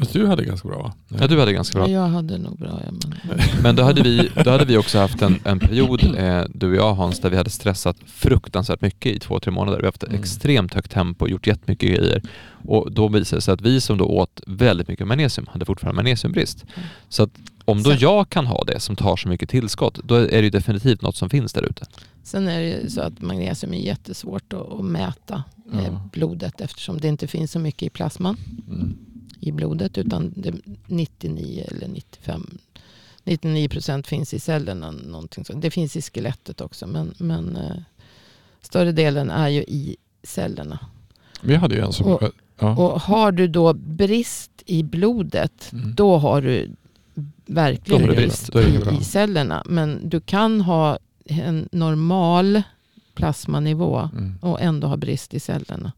[0.00, 0.92] Fast du hade ganska bra va?
[1.20, 1.88] Ja, du hade ganska bra.
[1.88, 2.80] Ja, jag hade nog bra.
[2.86, 6.42] Ja, men, Men då hade vi, då hade vi också haft en, en period, eh,
[6.54, 9.78] du och jag Hans, där vi hade stressat fruktansvärt mycket i två, tre månader.
[9.78, 10.20] Vi har haft ett Mm.
[10.20, 12.22] extremt högt tempo, gjort jättemycket grejer.
[12.68, 15.96] Och då visade det sig att vi som då åt väldigt mycket magnesium hade fortfarande
[16.02, 16.64] magnesiumbrist.
[16.76, 16.88] Mm.
[17.08, 17.30] Så att
[17.64, 20.40] om då Sen- jag kan ha det som tar så mycket tillskott, då är det
[20.40, 21.84] ju definitivt något som finns där ute.
[22.22, 26.08] Sen är det ju så att magnesium är jättesvårt att, att mäta eh, Ja.
[26.12, 28.36] blodet eftersom det inte finns så mycket i plasman
[28.70, 28.96] Mm.
[29.40, 30.54] I blodet utan det
[30.86, 32.58] 99 eller 95
[33.24, 34.90] 99 procent finns i cellerna.
[34.90, 35.52] Någonting så.
[35.52, 37.76] Det finns i skelettet också men, men eh,
[38.62, 40.78] större delen är ju i cellerna.
[41.42, 42.06] Vi hade ju en som...
[42.06, 42.22] Och-
[42.58, 42.76] ja.
[42.76, 45.94] Och har du då brist i blodet Mm.
[45.94, 46.70] då har du
[47.46, 49.62] verkligen brist i, i cellerna.
[49.66, 52.62] Men du kan ha en normal
[53.14, 54.34] plasmanivå Mm.
[54.42, 55.92] och ändå ha brist i cellerna.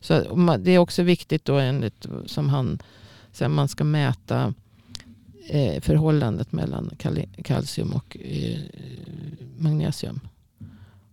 [0.00, 2.78] Så det är också viktigt då enligt som han
[3.32, 4.54] säger man ska mäta
[5.48, 6.90] eh, förhållandet mellan
[7.44, 8.60] kalcium och eh,
[9.58, 10.20] magnesium.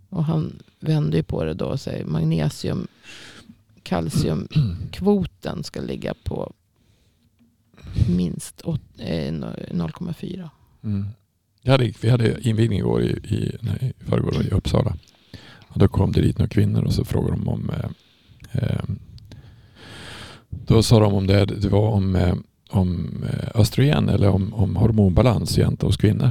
[0.10, 2.88] Och han vänder ju på det då och säger magnesium
[3.84, 6.54] kalciumkvoten ska ligga på
[8.18, 8.62] minst
[8.98, 10.50] eh, 0,4.
[10.84, 11.06] Mm.
[11.66, 14.98] Hade, vi hade invigning igår i, i, nej, i förrgår i Uppsala.
[15.68, 17.90] Och då kom det dit några kvinnor och så frågade de om eh,
[18.62, 19.00] Ehm,
[20.50, 22.36] då sa de om det, det var om, eh,
[22.70, 26.30] om eh, östrogen eller om, om hormonbalans egentligen hos kvinnor.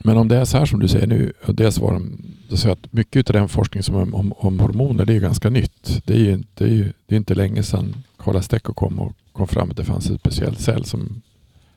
[0.00, 2.18] Men om det är så här som du säger nu, och dels var de,
[2.48, 5.20] då säger att mycket av den forskning som om, om, om hormoner det är ju
[5.20, 6.02] ganska nytt.
[6.04, 9.12] Det är ju det är, ju, det är inte länge sedan Karla Stecker kom och
[9.32, 11.22] kom fram att det fanns en speciell cell som,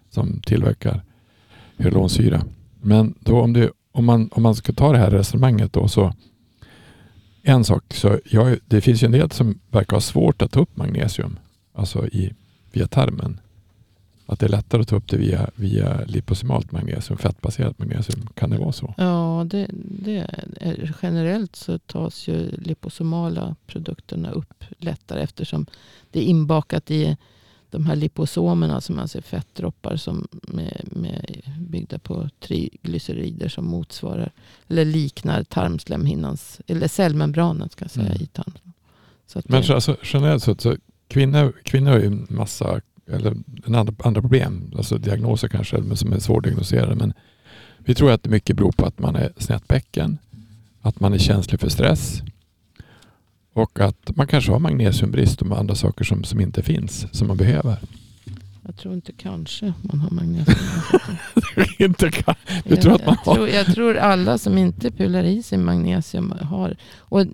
[0.09, 1.01] som tillverkar
[1.77, 2.45] hyalonsyra.
[2.81, 6.13] Men då om, det, om, man, om man ska ta det här resonemanget då så
[7.43, 10.59] en sak, så jag, det finns ju en del som verkar ha svårt att ta
[10.59, 11.39] upp magnesium
[11.73, 12.33] alltså i,
[12.71, 13.39] via tarmen.
[14.25, 18.27] Att det är lättare att ta upp det via, via liposomalt magnesium, fettbaserat magnesium.
[18.33, 18.93] Kan det vara så?
[18.97, 20.17] Ja, det, det
[20.59, 25.65] är, generellt så tas ju liposomala produkterna upp lättare eftersom
[26.11, 27.17] det är inbakat i
[27.71, 34.31] de här liposomerna som alltså är fettdroppar som med, med, byggda på triglycerider som motsvarar
[34.67, 38.21] eller liknar tarmslemhinnans eller cellmembranen ska säga Mm.
[38.21, 38.73] i tarmen.
[39.33, 40.75] Men det, så, alltså, generellt sett så
[41.07, 45.97] kvinnor, kvinnor har ju en massa eller en andra, andra problem, alltså diagnoser kanske men
[45.97, 46.95] som är svårdiagnostiserade.
[46.95, 47.13] Men
[47.77, 50.17] vi tror att det mycket beror på att man är snett bäcken,
[50.81, 52.21] att man är känslig för stress
[53.53, 57.37] och att man kanske har magnesiumbrist och andra saker som, som inte finns, som man
[57.37, 57.77] behöver.
[58.65, 60.57] jag tror inte kanske man har magnesium.
[61.79, 62.35] inte kan.
[62.63, 63.35] Du jag, tror att man jag, har?
[63.35, 66.75] tror, jag tror alla som inte pular i sig magnesium har.
[66.97, 67.25] Och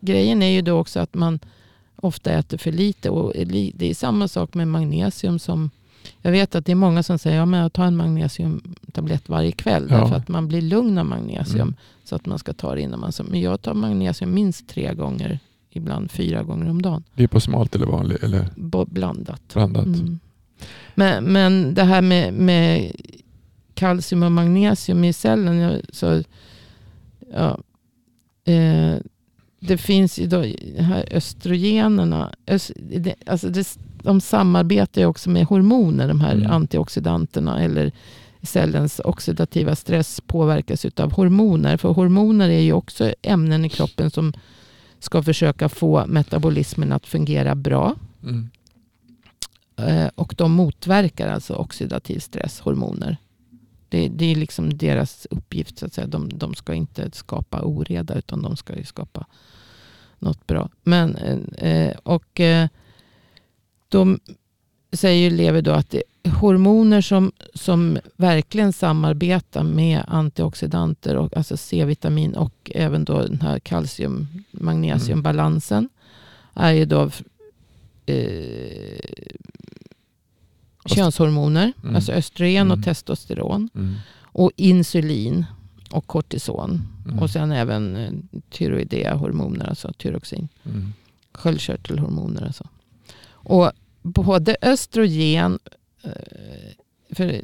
[0.00, 1.38] grejen är ju då också att man
[1.96, 3.10] ofta äter för lite.
[3.10, 3.32] Och
[3.74, 5.70] det är samma sak med magnesium som
[6.22, 9.52] jag vet att det är många som säger att ja, jag tar en magnesiumtablett varje
[9.52, 9.86] kväll.
[9.90, 9.96] Ja.
[9.96, 11.60] Därför att man blir lugn av magnesium.
[11.60, 11.74] Mm.
[12.04, 13.30] Så att man ska ta det innan man sover.
[13.30, 15.38] Men jag tar magnesium minst tre gånger.
[15.70, 17.04] Ibland fyra gånger om dagen.
[17.14, 19.42] Liposomalt eller vanlig eller Bo- Blandat.
[19.54, 19.86] blandat.
[19.86, 20.18] Mm.
[20.94, 22.92] Men, men det här med, med
[23.74, 25.82] kalcium och magnesium i cellen.
[25.92, 26.22] Så,
[27.32, 27.58] ja,
[28.44, 28.94] eh,
[29.60, 30.44] det finns ju då
[30.78, 32.34] här östrogenerna.
[32.46, 36.08] Ös, det, alltså det, de samarbetar ju också med hormoner.
[36.08, 36.50] De här Mm.
[36.50, 37.62] antioxidanterna.
[37.62, 37.92] Eller
[38.42, 41.76] cellens oxidativa stress påverkas av hormoner.
[41.76, 44.32] För hormoner är ju också ämnen i kroppen som
[44.98, 47.94] ska försöka få metabolismen att fungera bra.
[48.22, 48.50] Mm.
[49.76, 53.16] Eh, Och de motverkar alltså oxidativ stress, hormoner.
[53.88, 55.78] Det, det är liksom deras uppgift.
[55.78, 56.06] Så att säga.
[56.06, 59.26] De, de ska inte skapa oreda utan de ska ju skapa
[60.18, 60.68] något bra.
[60.82, 61.16] Men,
[61.58, 62.68] eh, och eh,
[63.88, 64.20] de
[64.92, 71.56] säger Levi då att det är hormoner som, som verkligen samarbetar med antioxidanter, och, alltså
[71.56, 75.88] C-vitamin och även då den här kalcium-magnesiumbalansen.
[76.54, 77.10] Är ju då
[78.06, 78.98] eh,
[80.84, 81.96] könshormoner, Mm.
[81.96, 82.78] alltså östrogen Mm.
[82.78, 83.68] och testosteron.
[83.74, 83.94] Mm.
[84.22, 85.44] Och insulin
[85.90, 86.82] och kortison.
[87.06, 87.18] Mm.
[87.18, 88.12] Och sen även eh,
[88.50, 90.48] tyroidea hormoner, alltså tyroxin.
[90.64, 90.92] Mm.
[91.32, 92.66] Sköldkörtelhormoner alltså.
[93.48, 95.58] Och både östrogen
[96.04, 96.10] eh,
[97.10, 97.40] för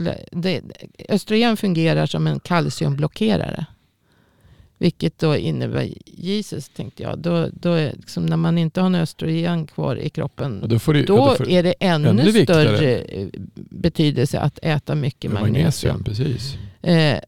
[0.00, 0.62] det, det,
[1.08, 3.66] östrogen fungerar som en kalciumblockerare.
[4.78, 8.94] Vilket då innebär, Jesus tänkte jag, då, då är liksom när man inte har en
[8.94, 14.40] östrogen kvar i kroppen då ja, då får, är det ännu, ännu större eh, betydelse
[14.40, 16.04] att äta mycket magnesium.
[16.04, 16.56] Precis.
[16.82, 17.18] Eh,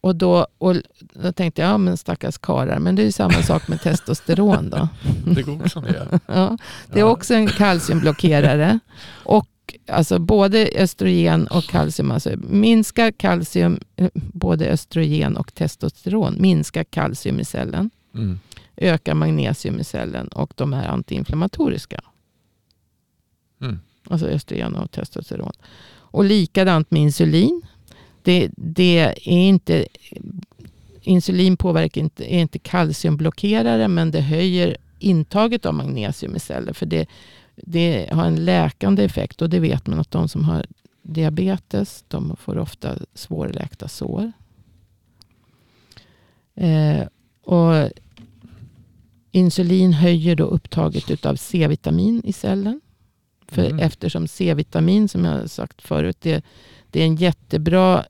[0.00, 0.76] och då, och
[1.12, 2.78] då tänkte jag, ja men stackars karlar.
[2.78, 4.88] Men det är ju samma sak med testosteron då.
[5.34, 6.20] Det går också ner.
[6.26, 6.58] Ja,
[6.92, 8.78] det är också en kalciumblockerare.
[9.24, 9.48] Och
[9.86, 17.40] alltså både östrogen och kalcium, alltså minskar kalcium, eh, både östrogen och testosteron, minskar kalcium
[17.40, 18.40] i cellen, Mm.
[18.76, 22.00] ökar magnesium i cellen och de är antiinflammatoriska.
[23.60, 23.78] Mm.
[24.10, 25.52] Alltså östrogen och testosteron.
[26.10, 27.62] Och likadant med insulin.
[28.28, 29.86] Det, det är inte,
[31.00, 36.72] insulin påverkar inte, är inte kalciumblockerare men det höjer intaget av magnesium i celler.
[36.72, 37.06] För det,
[37.56, 40.66] det har en läkande effekt och det vet man att de som har
[41.02, 44.32] diabetes de får ofta svårläkta sår.
[46.54, 47.06] Eh,
[47.42, 47.90] och
[49.30, 52.80] insulin höjer då upptaget av C-vitamin i cellen.
[53.46, 53.78] För Mm.
[53.78, 56.44] eftersom C-vitamin, som jag sagt förut, det,
[56.90, 58.04] det är en jättebra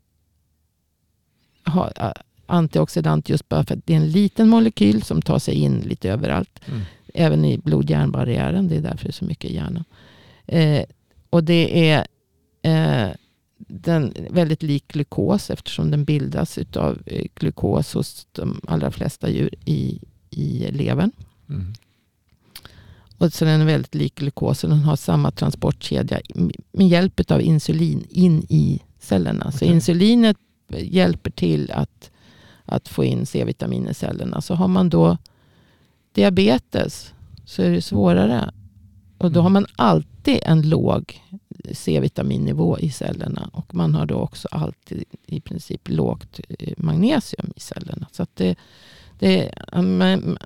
[1.69, 2.15] ha,
[2.49, 6.11] antioxidant just bara för att det är en liten molekyl som tar sig in lite
[6.11, 6.61] överallt.
[6.67, 6.81] Mm.
[7.15, 8.69] Även i blod-hjärnbarriären.
[8.69, 9.85] Det är därför det är så mycket i hjärnan.
[10.47, 10.85] Eh,
[11.31, 12.07] och det är
[12.63, 13.15] eh,
[13.59, 19.55] den väldigt lik glukos eftersom den bildas av eh, glukos hos de allra flesta djur
[19.65, 20.01] i,
[20.31, 21.13] i levern.
[21.49, 21.73] Mm.
[23.19, 24.65] och så den är väldigt lik glukos.
[24.65, 26.21] Och den har samma transportkedja
[26.73, 29.51] med hjälp av insulin in i cellerna.
[29.51, 29.69] Så Okej.
[29.69, 30.37] insulinet
[30.69, 32.11] hjälper till att,
[32.65, 34.41] att få in C-vitamin i cellerna.
[34.41, 35.17] Så har man då
[36.13, 37.15] diabetes
[37.45, 38.51] så är det svårare.
[39.19, 41.23] Och då har man alltid en låg
[41.73, 43.51] C-vitaminnivå i cellerna.
[43.53, 48.07] Och man har då också alltid i princip lågt eh, magnesium i cellerna.
[48.13, 48.57] Så det,
[49.19, 49.55] det,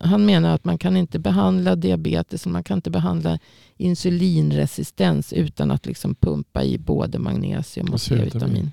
[0.00, 3.38] han, menar att man kan inte behandla diabetes och man kan inte behandla
[3.76, 8.70] insulinresistens utan att liksom pumpa i både magnesium Och C-vitamin.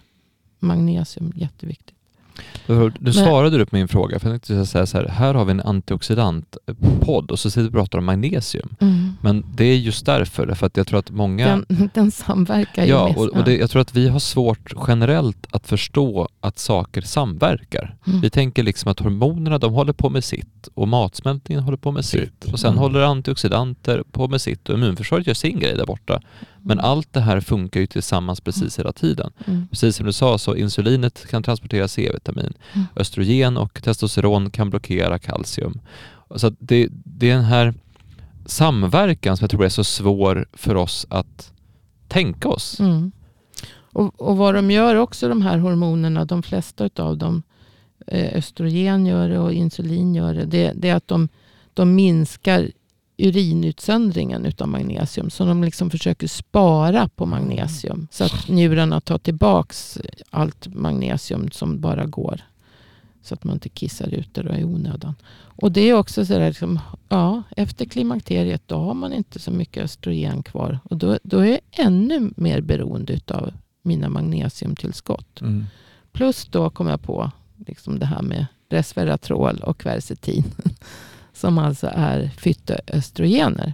[0.60, 1.96] Magnesium, jätteviktigt.
[2.68, 5.46] Du, du svarade du på min fråga, för jag tänkte säga så här, här har
[5.46, 8.70] vi en antioxidantpodd och så sitter vi och pratar om magnesium.
[9.22, 11.48] Men det är just därför, därför att jag tror att många...
[11.48, 13.18] Den, den samverkar ju ja, med...
[13.18, 17.96] och, och det, jag tror att vi har svårt generellt att förstå att saker samverkar.
[18.08, 18.22] Mm.
[18.22, 22.06] Vi tänker liksom att hormonerna de håller på med sitt och matsmältningen håller på med
[22.06, 22.20] sitt.
[22.42, 22.54] Sitt.
[22.54, 22.80] Och sen Mm.
[22.80, 26.22] håller antioxidanter på med sitt och immunförsvaret gör sin grej där borta.
[26.62, 29.32] Men allt det här funkar ju tillsammans precis hela tiden.
[29.46, 29.68] Mm.
[29.68, 32.54] Precis som du sa så insulinet kan transportera C-vitamin.
[32.74, 32.88] Mm.
[32.96, 35.80] Östrogen och testosteron kan blockera kalcium.
[36.36, 37.74] Så det, det är den här
[38.46, 41.54] samverkan som jag tror är så svår för oss att
[42.08, 42.80] tänka oss.
[42.80, 43.12] Mm.
[43.94, 47.44] Och, och vad de gör också de här hormonerna, de flesta av dem,
[48.08, 51.30] eh, östrogen gör det och insulin gör det, det, det är att de,
[51.74, 52.72] de minskar
[53.20, 55.30] urinutsöndringen utav magnesium.
[55.30, 58.08] Så de liksom försöker spara på magnesium.
[58.12, 59.98] Så att njurarna tar tillbaks
[60.30, 62.42] allt magnesium som bara går.
[63.22, 65.16] Så att man inte kissar ut det då i onödan.
[65.62, 69.52] Och det är också så där, liksom, ja, efter klimakteriet då har man inte så
[69.52, 70.80] mycket östrogen kvar.
[70.84, 75.42] Och då, då är jag ännu mer beroende av mina magnesiumtillskott.
[75.42, 75.66] Mm.
[76.12, 77.32] Plus då kom jag på
[77.68, 80.44] liksom det här med resveratrol och kvercetin.
[81.40, 83.74] Som alltså är fytoöstrogener.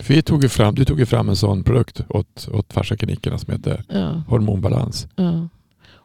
[0.00, 3.38] För Vi tog ju fram, du tog ju fram en sån produkt åt, åt farsaklinikerna
[3.38, 5.06] som heter Ja, hormonbalans.
[5.16, 5.48] ja.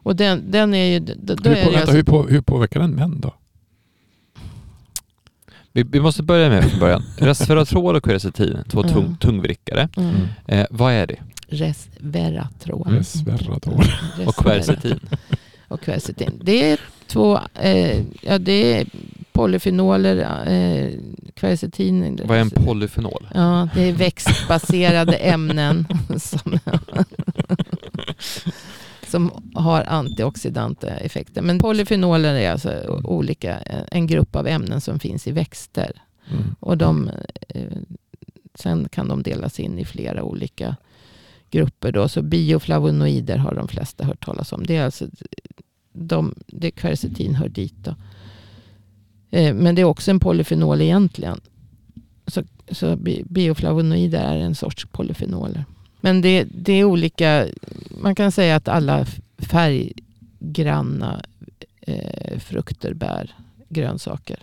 [0.04, 0.98] Och den, den är ju...
[1.00, 3.34] Då, då Hur, är på, vänta, alltså, hur, på, hur påverkar den män då?
[5.72, 7.02] Vi, vi måste börja med från början.
[7.18, 9.16] Resveratrol och quercetin, två tung, Mm.
[9.16, 9.88] tungvrickare.
[9.96, 10.14] mm,
[10.46, 11.16] Eh, vad är det?
[11.48, 12.88] resveratrol.
[12.88, 13.80] Resveratrol.
[13.80, 14.26] Resveratrol.
[14.28, 15.00] Och quercetin?
[15.68, 16.40] och kvercetin.
[16.44, 18.86] Det är två, eh, ja det är
[19.32, 20.90] polyfenoler, eh,
[21.34, 22.20] kvercetin.
[22.24, 23.28] Vad är en polyfenol?
[23.34, 25.86] Ja, det är växtbaserade ämnen
[26.18, 26.58] som,
[29.06, 31.42] som har antioxidanta effekter.
[31.42, 33.58] Men polyfenoler är alltså olika,
[33.90, 36.02] en grupp av ämnen som finns i växter.
[36.30, 36.54] Mm.
[36.60, 37.10] Och de,
[37.48, 37.66] eh,
[38.54, 40.76] sen kan de delas in i flera olika
[41.50, 41.92] grupper.
[41.92, 42.08] Då.
[42.08, 44.66] Så bioflavonoider har de flesta hört talas om.
[44.66, 45.06] Det är alltså
[45.92, 47.76] de, det kvercetin hör dit.
[47.76, 47.94] Då.
[49.32, 51.40] Eh, men det är också en polyfenol egentligen.
[52.26, 55.64] Så, så bi- bioflavonoider är en sorts polyfenoler.
[56.00, 57.46] Men det, det är olika,
[58.00, 59.06] man kan säga att alla
[59.38, 61.22] färggranna
[61.80, 63.30] eh, frukter, bär,
[63.68, 64.38] grönsaker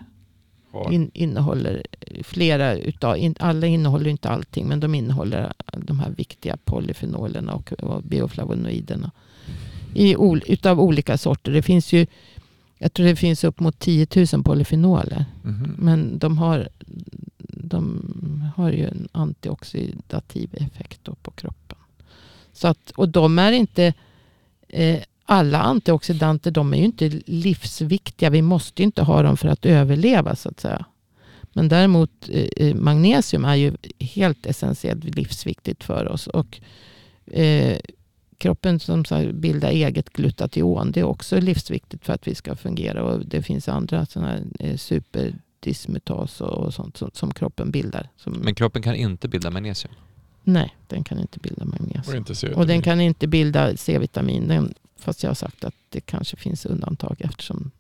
[0.92, 1.84] in, innehåller
[2.24, 7.74] flera utav, in, alla innehåller inte allting, men de innehåller de här viktiga polyfenolerna och,
[7.74, 9.12] och bioflavonoiderna.
[9.94, 11.52] I, ol, utav olika sorter.
[11.52, 12.06] Det finns ju,
[12.82, 15.26] jag tror det finns upp mot 10 000 polyfenoler.
[15.44, 15.76] Mhm.
[15.78, 16.70] Men de har,
[17.48, 18.04] de
[18.56, 21.78] har ju en antioxidativ effekt på kroppen.
[22.54, 23.94] Så att, och de är inte,
[24.68, 28.30] eh, alla antioxidanter de är ju inte livsviktiga.
[28.30, 30.86] Vi måste ju inte ha dem för att överleva så att säga.
[31.54, 36.28] Men däremot eh, eh, magnesium är ju helt essentiellt livsviktigt för oss.
[36.28, 36.60] Och
[37.32, 37.78] eh,
[38.40, 40.92] kroppen som bildar eget glutation.
[40.92, 43.04] Det är också livsviktigt för att vi ska fungera.
[43.04, 48.10] Och det finns andra sådana här eh, superdismutas och, och sånt som, som kroppen bildar.
[48.18, 49.94] Som, Men kroppen kan inte bilda magnesium.
[50.44, 52.24] nej, den kan inte bilda Och magnesium.
[52.52, 54.74] ut Och den kan inte bilda C-vitamin.
[54.98, 57.72] Fast jag har sagt att det kanske finns undantag eftersom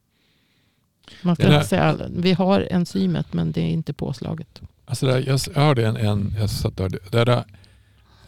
[1.21, 1.97] man Det där- säga.
[2.15, 4.61] Vi har enzymet men det är inte påslaget.
[4.85, 7.43] Alltså där, jag, jag hörde en, en jag satt där, där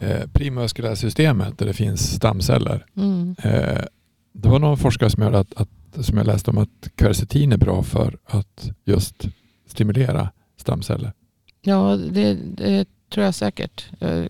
[0.02, 2.86] eh, primmuskulära systemet där det finns stamceller.
[2.96, 3.34] Mm.
[3.42, 3.84] Eh,
[4.32, 7.56] det var någon forskare som, hörde att, att, som jag läste om att kvercetin är
[7.56, 9.28] bra för att just
[9.66, 11.12] stimulera stamceller.
[11.62, 13.86] Ja, det, det tror jag säkert.
[13.98, 14.28] Jag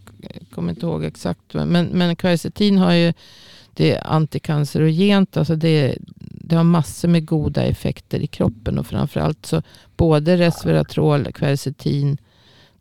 [0.50, 1.54] kommer inte ihåg exakt.
[1.54, 3.12] Men, men kvercetin har ju,
[3.74, 5.36] det är antikancerogent.
[5.36, 8.78] Alltså det, det har massor med goda effekter i kroppen.
[8.78, 9.62] Och framförallt så
[9.96, 12.18] både resveratrol, kvercetin,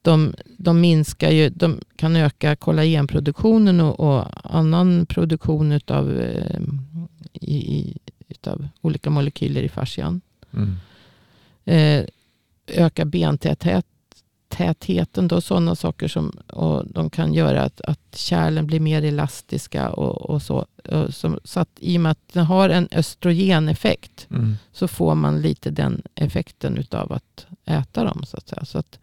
[0.02, 4.26] de, de minskar ju, de kan öka kollagenproduktionen och, och
[4.56, 6.62] annan produktion utav, eh,
[7.34, 7.98] i, i,
[8.28, 10.22] utav olika molekyler i fascian.
[10.54, 10.76] Mm.
[11.66, 12.06] Eh,
[12.68, 13.86] öka bentäthet
[14.52, 15.28] tätheten.
[15.28, 19.90] Då, sådana saker som och de kan göra att, att kärlen blir mer elastiska.
[19.90, 20.66] Och, och så.
[20.90, 24.56] Och så, så att i och med att den har en östrogeneffekt Mm.
[24.72, 28.24] så får man lite den effekten utav att äta dem.
[28.26, 28.66] Så att säga.
[28.66, 29.00] Så att,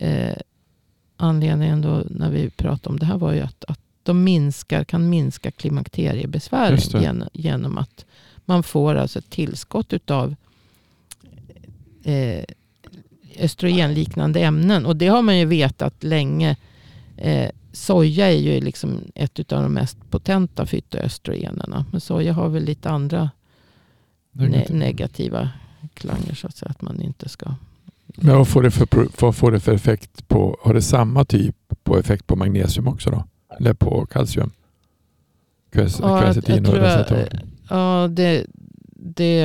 [0.00, 0.36] eh,
[1.16, 5.08] anledningen då när vi pratade om det här var ju att, att de minskar, kan
[5.08, 7.28] minska klimakteriebesvären Just det.
[7.32, 8.04] genom, att
[8.44, 10.34] man får alltså ett tillskott utav
[12.04, 12.44] eh,
[13.38, 14.86] östrogenliknande ämnen.
[14.86, 16.56] Och det har man ju vetat länge.
[17.16, 21.84] Eh, soja är ju liksom ett av de mest potenta fytoöstrogenerna.
[21.90, 23.30] Men soja har väl lite andra
[24.32, 25.50] ne- negativa
[25.94, 26.70] klanger så att säga.
[26.70, 27.54] Att man inte ska...
[28.20, 28.88] Men vad får, det för,
[29.20, 33.10] vad får det för effekt på, har det samma typ på effekt på magnesium också
[33.10, 33.24] då?
[33.58, 34.50] Eller på kalcium?
[35.72, 37.40] Kves, Ja, jag och resveratrol?
[37.68, 38.46] Ja, det...
[38.94, 39.42] det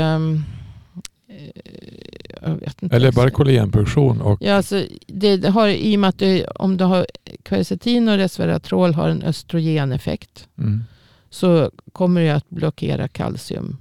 [2.84, 2.96] inte.
[2.96, 6.84] Eller bara kollagenproduktion och Ja, alltså, det, har, I och med att det, om du
[6.84, 7.06] har
[7.44, 10.84] kvercetin och resveratrol har en östrogeneffekt mm.
[11.30, 13.78] så kommer det att blockera kalcium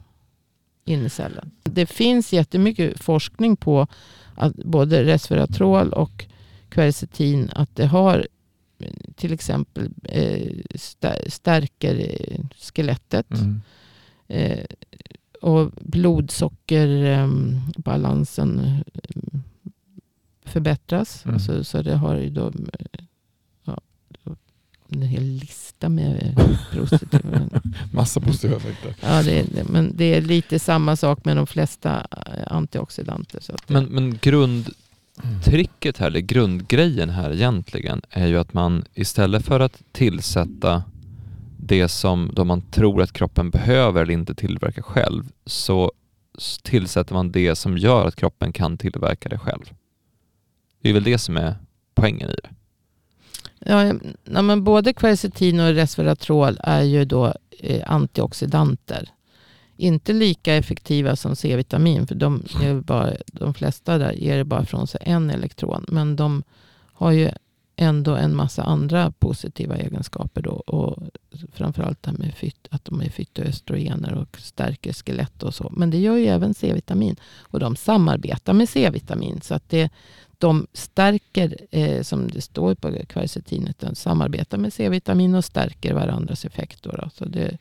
[0.85, 1.51] in i cellen.
[1.63, 3.87] Det finns jättemycket forskning på
[4.35, 6.27] att både resveratrol och
[6.69, 8.27] kvercetin att det har
[9.15, 12.17] till exempel eh, stär- stärker
[12.59, 13.31] skelettet.
[13.31, 13.61] Mm.
[14.29, 14.65] Eh,
[15.43, 18.81] och blodsockerbalansen eh,
[20.45, 21.25] förbättras.
[21.25, 21.35] Mm.
[21.35, 22.53] Alltså, så det har ju då-
[24.93, 26.35] en hel lista med
[26.79, 27.41] positiva.
[27.93, 28.95] Massa positiva effekter.
[29.01, 33.41] ja, det, är- men det är lite samma sak med de flesta eh, antioxidanter.
[33.41, 39.45] Så att, Men, men grundtricket här, eller grundgrejen här egentligen, är ju att man istället
[39.45, 40.83] för att tillsätta
[41.59, 45.93] det som då man tror att kroppen behöver eller inte tillverkar själv, så
[46.63, 49.73] tillsätter man det som gör att kroppen kan tillverka det själv.
[50.83, 51.55] Det är väl det som är
[51.95, 52.49] poängen i det.
[53.65, 53.93] Ja,
[54.25, 59.09] ja, men både quercetin och resveratrol är ju då eh, antioxidanter.
[59.77, 62.07] Inte lika effektiva som C-vitamin.
[62.07, 65.85] För de, är bara, de flesta där ger bara från sig en elektron.
[65.89, 66.43] Men de
[66.93, 67.31] har ju
[67.83, 70.43] ändå en massa andra positiva egenskaper.
[70.43, 71.03] Då, och
[71.53, 75.73] framförallt det här med fyt, att de är fytoöstrogener och stärker skelett och så.
[75.77, 77.17] Men det gör ju även C-vitamin.
[77.41, 79.41] Och de samarbetar med C-vitamin.
[79.43, 79.91] Så att det,
[80.39, 86.45] de stärker, eh, som det står på kvercetinet, de samarbetar med C-vitamin och stärker varandras
[86.45, 86.83] effekt.
[86.83, 87.11] Då, då.
[87.15, 87.59] Så det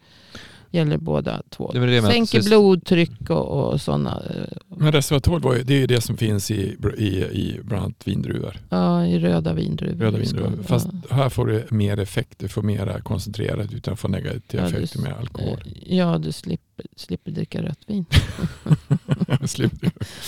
[0.71, 1.71] gäller båda två.
[1.73, 4.21] Det med Sänker sys- blodtryck och, och sådana.
[4.67, 8.57] Men resveratrol det är ju det som finns i, i, i bland annat vindruvor.
[8.69, 10.05] Ja, i röda vindruvor.
[10.05, 10.63] Röda vindruvor.
[10.63, 11.15] Fast ja.
[11.15, 14.99] här får du mer effekt, du får mera koncentrerat utan att få negativa Ja, effekter
[14.99, 15.59] med alkohol.
[15.65, 18.05] Eh, Ja, du slipper, slipper dricka rött vin.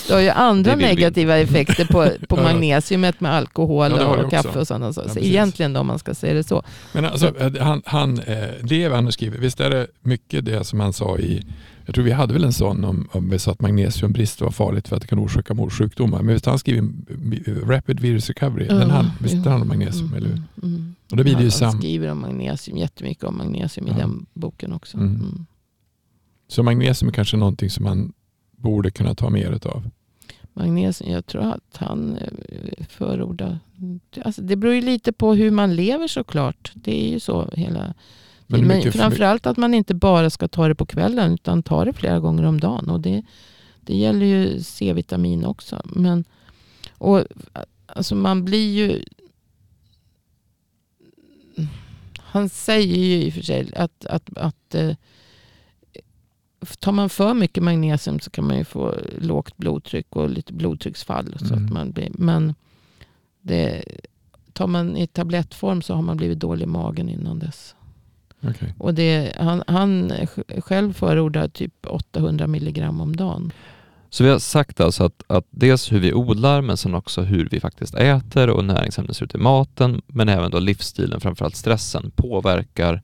[0.08, 4.30] Du har ju andra Det negativa effekter på, på magnesiumet med alkohol Ja, det och
[4.30, 5.08] kaffe och sådana saker.
[5.08, 6.62] Ja, så egentligen då, om man ska säga det så.
[6.92, 10.64] Men alltså, eh, han, han, eh, det han har skrivit, visst är det mycket det
[10.64, 11.46] som han sa i,
[11.86, 14.88] jag tror vi hade väl en sån om, om vi sa att magnesiumbrist var farligt
[14.88, 16.22] för att det kan orsaka morsjukdomar.
[16.22, 16.82] Men visst har han skrivit
[17.46, 20.36] eh, Rapid Virus Recovery, den han, visst handlar om magnesium, Mm, eller hur?
[20.36, 20.94] mm, mm.
[21.10, 23.94] Och då blir det ju sam, skriver om magnesium, jättemycket om magnesium Ja.
[23.94, 24.96] i den boken också.
[24.96, 25.46] Mm.
[26.54, 28.12] Så magnesium är kanske någonting som man
[28.50, 29.90] borde kunna ta mer utav.
[30.52, 33.58] Magnesium, jag tror att han eh, förordar...
[34.24, 36.72] Alltså det beror ju lite på hur man lever såklart.
[36.74, 37.94] Det är ju så hela...
[38.46, 41.92] Men Men, framförallt att man inte bara ska ta det på kvällen utan ta det
[41.92, 42.90] flera gånger om dagen.
[42.90, 43.22] Och det,
[43.80, 45.82] det gäller ju C-vitamin också.
[45.84, 46.24] Men,
[46.98, 47.24] och,
[47.86, 49.04] alltså man blir ju...
[52.16, 54.96] Han säger ju i och för sig att, att, att eh,
[56.80, 61.34] tar man för mycket magnesium så kan man ju få lågt blodtryck och lite blodtrycksfall.
[61.38, 61.64] Så Mm.
[61.66, 62.54] att man blir, men
[63.42, 63.84] det,
[64.52, 67.74] tar man i tablettform så har man blivit dålig i magen innan dess.
[68.48, 68.74] Okej.
[68.78, 73.52] Och det, han, han sj- själv förordar typ 800 milligram om dagen.
[74.10, 77.48] Så vi har sagt alltså att, att dels hur vi odlar men sen också hur
[77.50, 82.10] vi faktiskt äter och näringsämnen ser ut i maten men även då livsstilen, framförallt stressen,
[82.16, 83.02] påverkar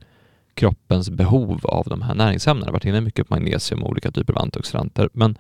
[0.55, 2.67] kroppens behov av de här näringsämnena.
[2.67, 5.09] Jag har varit inne mycket på magnesium och olika typer av antioxidanter.
[5.13, 5.39] Men,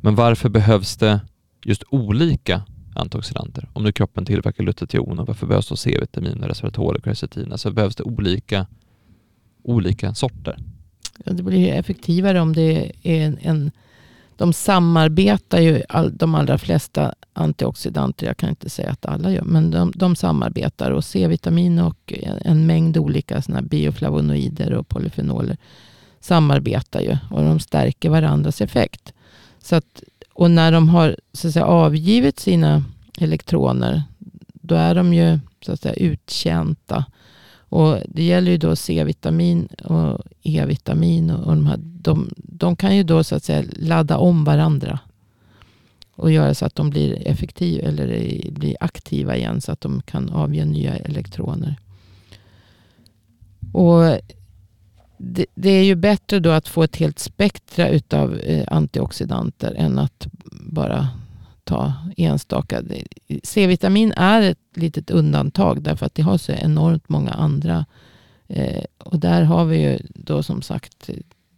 [0.00, 1.20] men varför behövs det
[1.64, 2.62] just olika
[2.94, 3.68] antioxidanter?
[3.72, 7.52] Om nu kroppen tillverkar lutetion och varför behövs då C-vitamin, och resveratrol och kvercetin?
[7.52, 8.66] Alltså behövs det olika,
[9.62, 10.56] olika sorter?
[11.24, 13.70] Ja, Det blir effektivare om det är en, en
[14.36, 19.42] de samarbetar ju, all, de allra flesta antioxidanter, jag kan inte säga att alla gör,
[19.42, 24.88] men de, de samarbetar och C-vitamin och en, en mängd olika såna här bioflavonoider och
[24.88, 25.56] polyfenoler
[26.20, 29.12] samarbetar ju och de stärker varandras effekt.
[29.62, 32.84] Så att, och när de har så att säga, avgivit sina
[33.18, 34.02] elektroner,
[34.52, 37.04] då är de ju så att säga uttjänta.
[37.68, 41.30] Och det gäller ju då C-vitamin och E-vitamin.
[41.30, 44.98] Och, och de, här, de, de kan ju då så att säga ladda om varandra.
[46.14, 48.06] Och göra så att de blir effektiva eller
[48.50, 49.60] blir aktiva igen.
[49.60, 51.76] Så att de kan avge nya elektroner.
[53.72, 54.18] Och
[55.18, 59.98] det, det, är ju bättre då att få ett helt spektra utav eh, antioxidanter än
[59.98, 61.08] att bara
[61.66, 62.82] ta enstaka.
[63.42, 67.86] C-vitamin är ett litet undantag därför att det har så enormt många andra.
[68.46, 71.10] Eh, och där har vi ju då som sagt,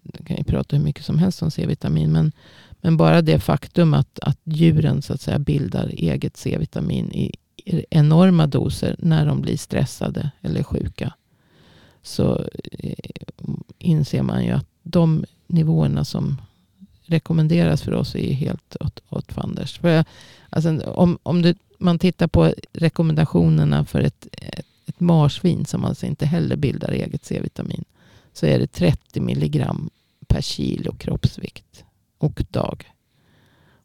[0.02, 2.12] vi kan ju prata hur mycket som helst om C-vitamin.
[2.12, 2.32] Men,
[2.80, 7.34] men bara det faktum att, att djuren så att säga bildar eget C-vitamin i,
[7.64, 11.14] i enorma doser när de blir stressade eller sjuka.
[12.02, 12.44] Så
[12.78, 12.94] eh,
[13.78, 16.40] inser man ju att de nivåerna som
[17.09, 19.78] rekommenderas för oss är helt åt, åt fanders.
[19.78, 20.04] För,
[20.50, 26.06] alltså, om om du, man tittar på rekommendationerna för ett, ett, ett marsvin som alltså
[26.06, 27.84] inte heller bildar eget C-vitamin.
[28.32, 29.90] Så är det 30 milligram
[30.26, 31.84] per kilo kroppsvikt
[32.18, 32.92] och dag.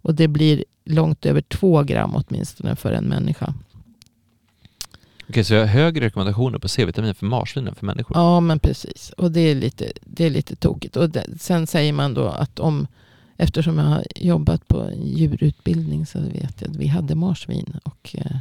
[0.01, 3.53] Och det blir långt över 2 gram åtminstone för en människa.
[5.29, 8.17] Okej, så jag har högre rekommendationer på C-vitamin för marsvin än för människor?
[8.17, 9.09] Ja, men precis.
[9.17, 10.95] Och det är lite, det är lite tokigt.
[10.97, 12.87] Och det, sen säger man då att om
[13.37, 17.79] Eftersom jag har jobbat på djurutbildning så vet jag att vi hade marsvin.
[17.83, 18.37] Och eh,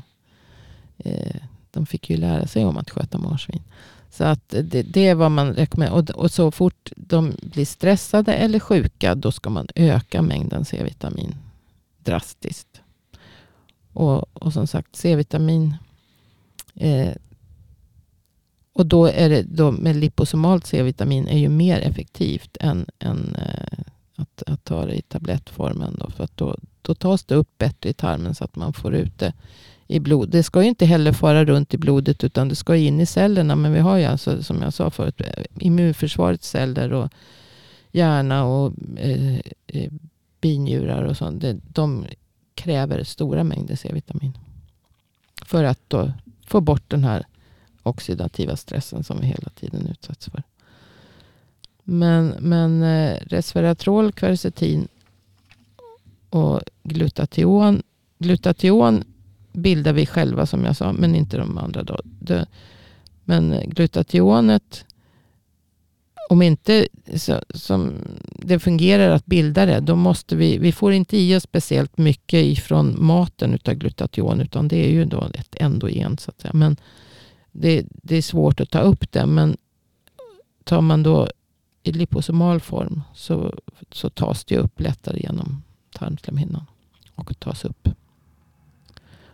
[0.99, 1.37] eh,
[1.71, 3.63] de fick ju lära sig om att sköta marsvin.
[4.11, 5.99] Så att det, det är vad man rekommenderar.
[5.99, 11.35] Och, och, så fort de blir stressade eller sjuka då ska man öka mängden C-vitamin
[11.99, 12.81] drastiskt.
[13.93, 15.75] Och, och som sagt C-vitamin.
[16.75, 17.13] Eh,
[18.73, 23.85] och då är det då med liposomalt C-vitamin är ju mer effektivt än, än eh,
[24.17, 25.97] att, att ta det i tablettformen.
[26.01, 28.95] Då, för att då, då tas det upp bättre i tarmen så att man får
[28.95, 29.33] ut det
[29.87, 30.29] i blod.
[30.29, 33.57] Det ska ju inte heller fara runt i blodet utan det ska in i cellerna.
[33.57, 35.23] Men vi har ju alltså som jag sa förut
[35.59, 37.13] immunförsvarets celler och
[37.93, 39.93] hjärna och eh, eh
[40.41, 41.41] binjurar och sånt.
[41.41, 42.07] Det, de
[42.55, 44.39] kräver stora mängder C-vitamin.
[45.47, 46.13] För att då
[46.47, 47.27] få bort den här
[47.83, 50.43] oxidativa stressen som vi hela tiden utsätts för.
[51.85, 54.89] Men, men eh, resveratrol, kvercetin
[56.31, 57.83] och glutation.
[58.19, 59.05] Glutation
[59.53, 61.83] bildar vi själva som jag sa, men inte de andra.
[61.83, 62.01] Då.
[62.05, 62.47] Det,
[63.25, 64.85] men glutationet,
[66.31, 67.93] om inte så, som
[68.25, 72.45] det fungerar att bilda det, då måste vi, vi får inte i oss speciellt mycket
[72.45, 76.55] ifrån maten utav glutation, utan det är ju då ett endogen så att säga.
[76.55, 76.77] Men
[77.53, 79.57] det, det är svårt att ta upp det, men
[80.65, 81.29] tar man då
[81.83, 83.55] i liposomal form så,
[83.91, 85.63] så tas det upp lättare genom
[85.93, 86.67] tarmslemhinnan
[87.15, 87.89] och tas upp.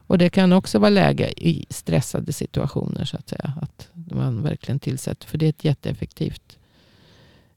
[0.09, 3.53] Och det kan också vara läge i stressade situationer så att säga.
[3.63, 5.29] Att man verkligen tillsätter.
[5.29, 6.59] För det är ett jätteeffektivt.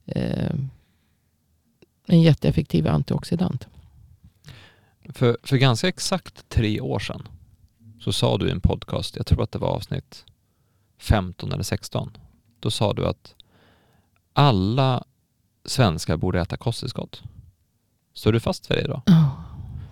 [0.06, 0.54] Eh,
[2.06, 3.66] en jätteeffektiv antioxidant.
[5.08, 7.28] För, för ganska exakt tre år sedan
[8.00, 10.24] så sa du i en podcast, jag tror att det var avsnitt
[10.98, 12.16] 15 eller 16.
[12.60, 13.34] Då sa du att
[14.32, 15.04] alla
[15.64, 17.22] svenskar borde äta kosttillskott.
[18.14, 19.02] Står du fast för det då?
[19.06, 19.42] Oh.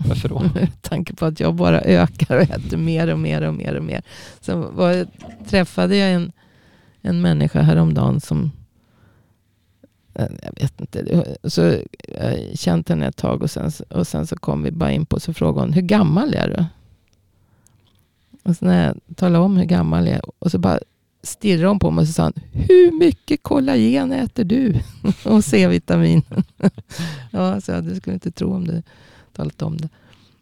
[0.09, 0.41] Varför då?
[0.55, 3.85] Med tanke på att jag bara ökar och äter mer och mer och mer och
[3.85, 4.03] mer.
[4.41, 5.07] Så var,
[5.47, 6.33] träffade jag en,
[7.01, 8.51] en människa häromdagen som
[10.15, 11.25] eh, jag vet inte.
[11.45, 11.75] Så
[12.09, 15.21] jag känt henne ett tag och sen, och sen så kom vi bara in på
[15.21, 16.65] så frågade hon, hur gammal är du?
[18.43, 20.79] Och så när jag talade om hur gammal jag är och så bara
[21.23, 24.75] stirrade hon på mig och sa han, hur mycket kollagen äter du?
[25.25, 26.23] och C-vitamin.
[27.31, 28.83] ja, så jag, du skulle inte tro om du
[29.33, 29.89] talat om det.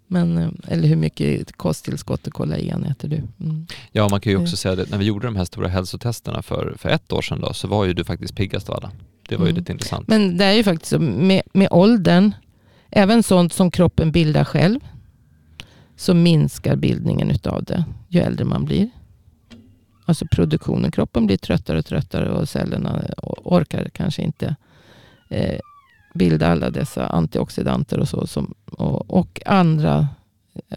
[0.06, 3.16] Men, eh, eller hur mycket kosttillskott och kollagen äter du?
[3.16, 3.66] Mm.
[3.92, 6.74] Ja, man kan ju också säga att när vi gjorde de här stora hälsotesterna för,
[6.78, 8.90] för ett år sedan då, så var ju du faktiskt piggast av alla.
[9.28, 9.58] Det var ju mm.
[9.58, 10.08] lite intressant.
[10.08, 12.32] Men det är ju faktiskt så med, med åldern,
[12.90, 14.80] även sånt som kroppen bildar själv,
[15.96, 18.90] så minskar bildningen utav det ju äldre man blir.
[20.08, 20.90] Alltså produktionen.
[20.90, 23.04] Kroppen blir tröttare och tröttare och cellerna
[23.44, 24.56] orkar kanske inte
[25.28, 25.58] eh,
[26.14, 28.26] bilda alla dessa antioxidanter och så.
[28.26, 30.08] Som, och, och andra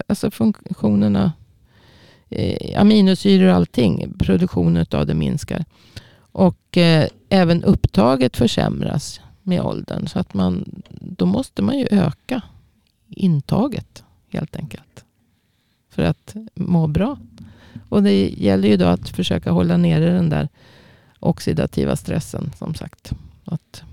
[0.07, 1.33] alltså funktionerna.
[2.29, 4.13] Eh, aminosyror och allting.
[4.19, 5.65] Produktionen av det minskar.
[6.31, 10.07] Och eh, även upptaget försämras med åldern.
[10.07, 12.41] Så att man, då måste man ju öka
[13.09, 15.05] intaget helt enkelt.
[15.89, 17.17] För att må bra.
[17.89, 20.49] Och det gäller ju då att försöka hålla nere den där
[21.19, 23.11] oxidativa stressen som sagt.
[23.45, 23.83] Att,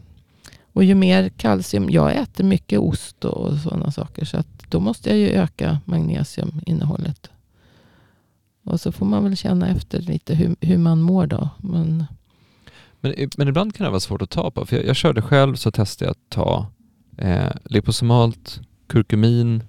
[0.72, 4.24] och ju mer kalcium, jag äter mycket ost och sådana saker.
[4.24, 7.30] Så att då måste jag ju öka magnesiuminnehållet.
[8.64, 11.48] Och så får man väl känna efter lite hur, hur man mår då.
[11.58, 12.04] Men,
[13.00, 14.66] Men, men ibland kan det vara svårt att ta på.
[14.66, 16.66] För jag, jag körde själv så testade jag att ta
[17.16, 19.62] eh, liposomalt, kurkumin,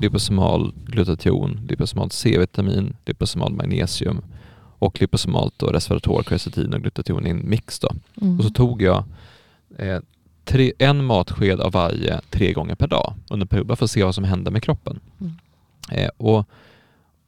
[0.00, 4.20] liposomal glutation, liposomalt C-vitamin, liposomal magnesium
[4.78, 7.78] och liposomalt och resveratrol, quercetin och glutation i en mix.
[7.78, 7.88] Då.
[8.20, 8.38] mm.
[8.38, 9.04] Och så tog jag
[9.78, 9.98] eh,
[10.44, 13.90] tre, en matsked av varje tre gånger per dag under en period, bara för att
[13.90, 15.00] se vad som hände med kroppen.
[15.20, 15.32] Mm.
[15.90, 16.48] Eh, och,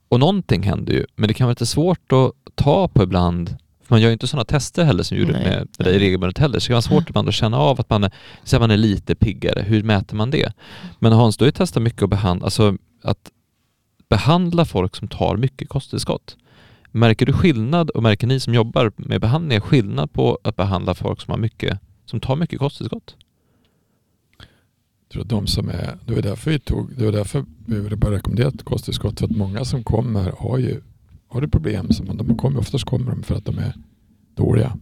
[0.08, 3.56] och någonting hände ju, men det kan vara lite svårt att ta på ibland.
[3.94, 5.44] Man gör ju inte sådana tester heller som du gjorde Nej.
[5.44, 6.58] med, med dig regelbundet heller.
[6.58, 8.12] Så det kan vara svårt ibland att känna av att man är,
[8.44, 9.62] så att man är lite piggare.
[9.62, 10.52] Hur mäter man det?
[10.98, 13.30] Men Hans, du har ju testat mycket att behandla, alltså att
[14.08, 16.36] behandla folk som tar mycket kosttillskott.
[16.90, 21.20] Märker du skillnad och märker ni som jobbar med behandling skillnad på att behandla folk
[21.20, 23.16] som, har mycket, som tar mycket kosttillskott?
[24.38, 27.96] Jag tror att de som är, det var därför vi tog, det var därför vi
[27.96, 29.18] bara rekommendera ett kosttillskott.
[29.18, 30.80] För att många som kommer har ju
[31.34, 31.92] har det problem.
[31.92, 33.74] Som de kommer, oftast kommer de för att de är
[34.34, 34.76] dåliga.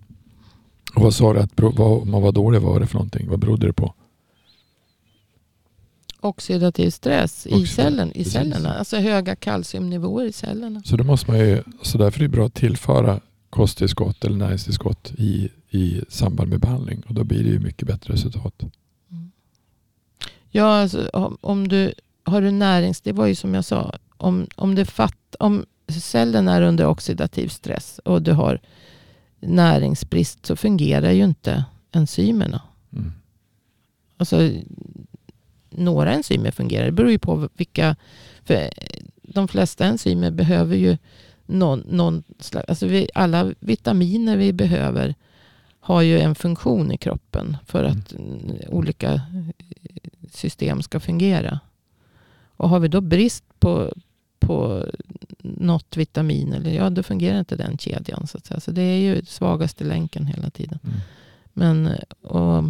[0.94, 3.28] Och vad sa du att vad, om man var dålig, vad var det för någonting?
[3.28, 3.94] Vad berodde det på?
[6.20, 8.74] Oxidativ stress i, Oxidativ, cellen, i cellerna.
[8.74, 10.82] Alltså höga kalciumnivåer i cellerna.
[10.84, 15.12] Så då måste man ju, så därför är det bra att tillföra kosttillskott eller näringstillskott
[15.18, 17.02] i, i samband med behandling.
[17.08, 18.62] Och då blir det ju mycket bättre resultat.
[20.50, 21.92] Ja, alltså, om, om du
[22.24, 23.00] har du närings...
[23.00, 23.94] Det var ju som jag sa.
[24.16, 28.60] Om, om, det fatt, om cellen är under oxidativ stress och du har
[29.40, 32.62] näringsbrist så fungerar ju inte enzymerna.
[32.92, 33.12] Mm.
[34.16, 34.50] Alltså,
[35.70, 36.86] några enzymer fungerar.
[36.86, 37.96] Det beror ju på vilka...
[38.44, 38.70] För
[39.22, 40.98] de flesta enzymer behöver ju
[41.46, 42.68] någon, någon slags...
[42.68, 45.14] Alltså vi, alla vitaminer vi behöver
[45.80, 49.20] har ju en funktion i kroppen för att mm, olika
[50.30, 51.60] system ska fungera.
[52.56, 53.92] Och har vi då brist på,
[54.40, 54.86] på
[55.42, 58.26] något vitamin, eller ja, då fungerar inte den kedjan.
[58.26, 58.60] Så, att säga.
[58.60, 60.78] så det är ju svagaste länken hela tiden.
[60.84, 60.96] Mm.
[61.52, 61.90] Men,
[62.22, 62.64] och,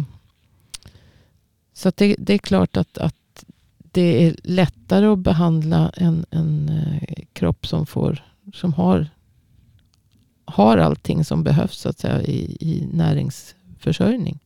[1.73, 3.45] så det, det är klart att, att
[3.91, 9.07] det är lättare att behandla en, en eh, kropp som, får, som har,
[10.45, 14.39] har allting som behövs så att säga, i, i näringsförsörjning.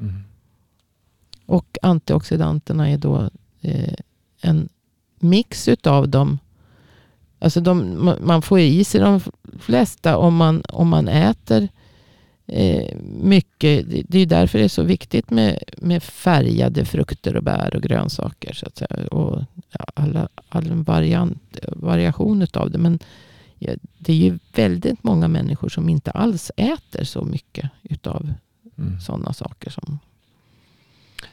[0.00, 0.22] Mm.
[1.46, 3.94] Och antioxidanterna är då eh,
[4.40, 4.68] en
[5.18, 6.38] mix utav dem.
[7.44, 9.20] Alltså de, ma- man får i sig de
[9.60, 11.68] flesta om man, om man äter
[12.46, 13.86] eh, mycket.
[14.08, 18.52] Det är därför det är så viktigt med, med färgade frukter och bär och grönsaker.
[18.52, 19.06] Så att säga.
[19.10, 19.42] Och
[19.94, 22.78] alla, all variant, variation utav det.
[22.78, 22.98] Men
[23.58, 28.32] ja, det är ju väldigt många människor som inte alls äter så mycket utav
[28.78, 29.00] Mm.
[29.00, 29.98] sådana saker som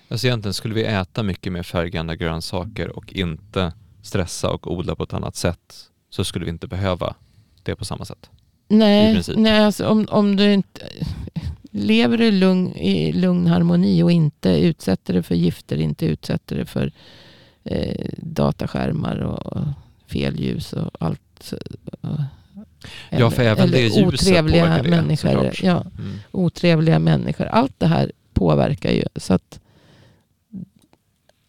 [0.09, 5.03] Alltså egentligen skulle vi äta mycket mer färggranna grönsaker och inte stressa och odla på
[5.03, 7.15] ett annat sätt så skulle vi inte behöva
[7.63, 8.29] det på samma sätt.
[8.67, 10.81] Nej, nej alltså om, om du inte
[11.71, 16.65] lever i lugn, i lugn harmoni och inte utsätter det för gifter, inte utsätter det
[16.65, 16.91] för
[17.63, 19.63] eh, dataskärmar och
[20.07, 21.53] fel ljus och allt.
[22.01, 22.09] Och,
[23.09, 25.29] Ja, för även det ljuset otrevliga det, människor.
[25.31, 25.63] såklart.
[25.63, 26.19] Ja, Mm.
[26.31, 27.45] otrevliga människor.
[27.45, 29.03] Allt det här påverkar ju.
[29.15, 29.59] Så att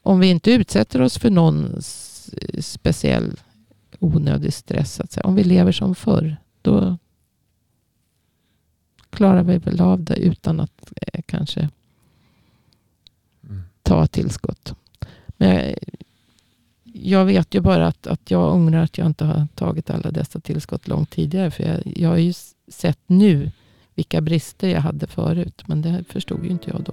[0.02, 1.76] om vi inte utsätter oss för någon
[2.60, 3.36] speciell
[4.02, 5.26] onödig stress, att säga.
[5.26, 6.98] om vi lever som förr, då
[9.10, 11.68] klarar vi väl av det utan att eh, kanske
[13.44, 13.62] Mm.
[13.82, 14.74] ta tillskott.
[15.26, 15.74] Men jag,
[16.84, 20.40] jag vet ju bara att, att jag ångrar att jag inte har tagit alla dessa
[20.40, 21.50] tillskott långt tidigare.
[21.50, 22.32] För jag, jag har ju
[22.68, 23.50] sett nu
[23.94, 25.62] vilka brister jag hade förut.
[25.66, 26.92] Men det förstod ju inte jag då.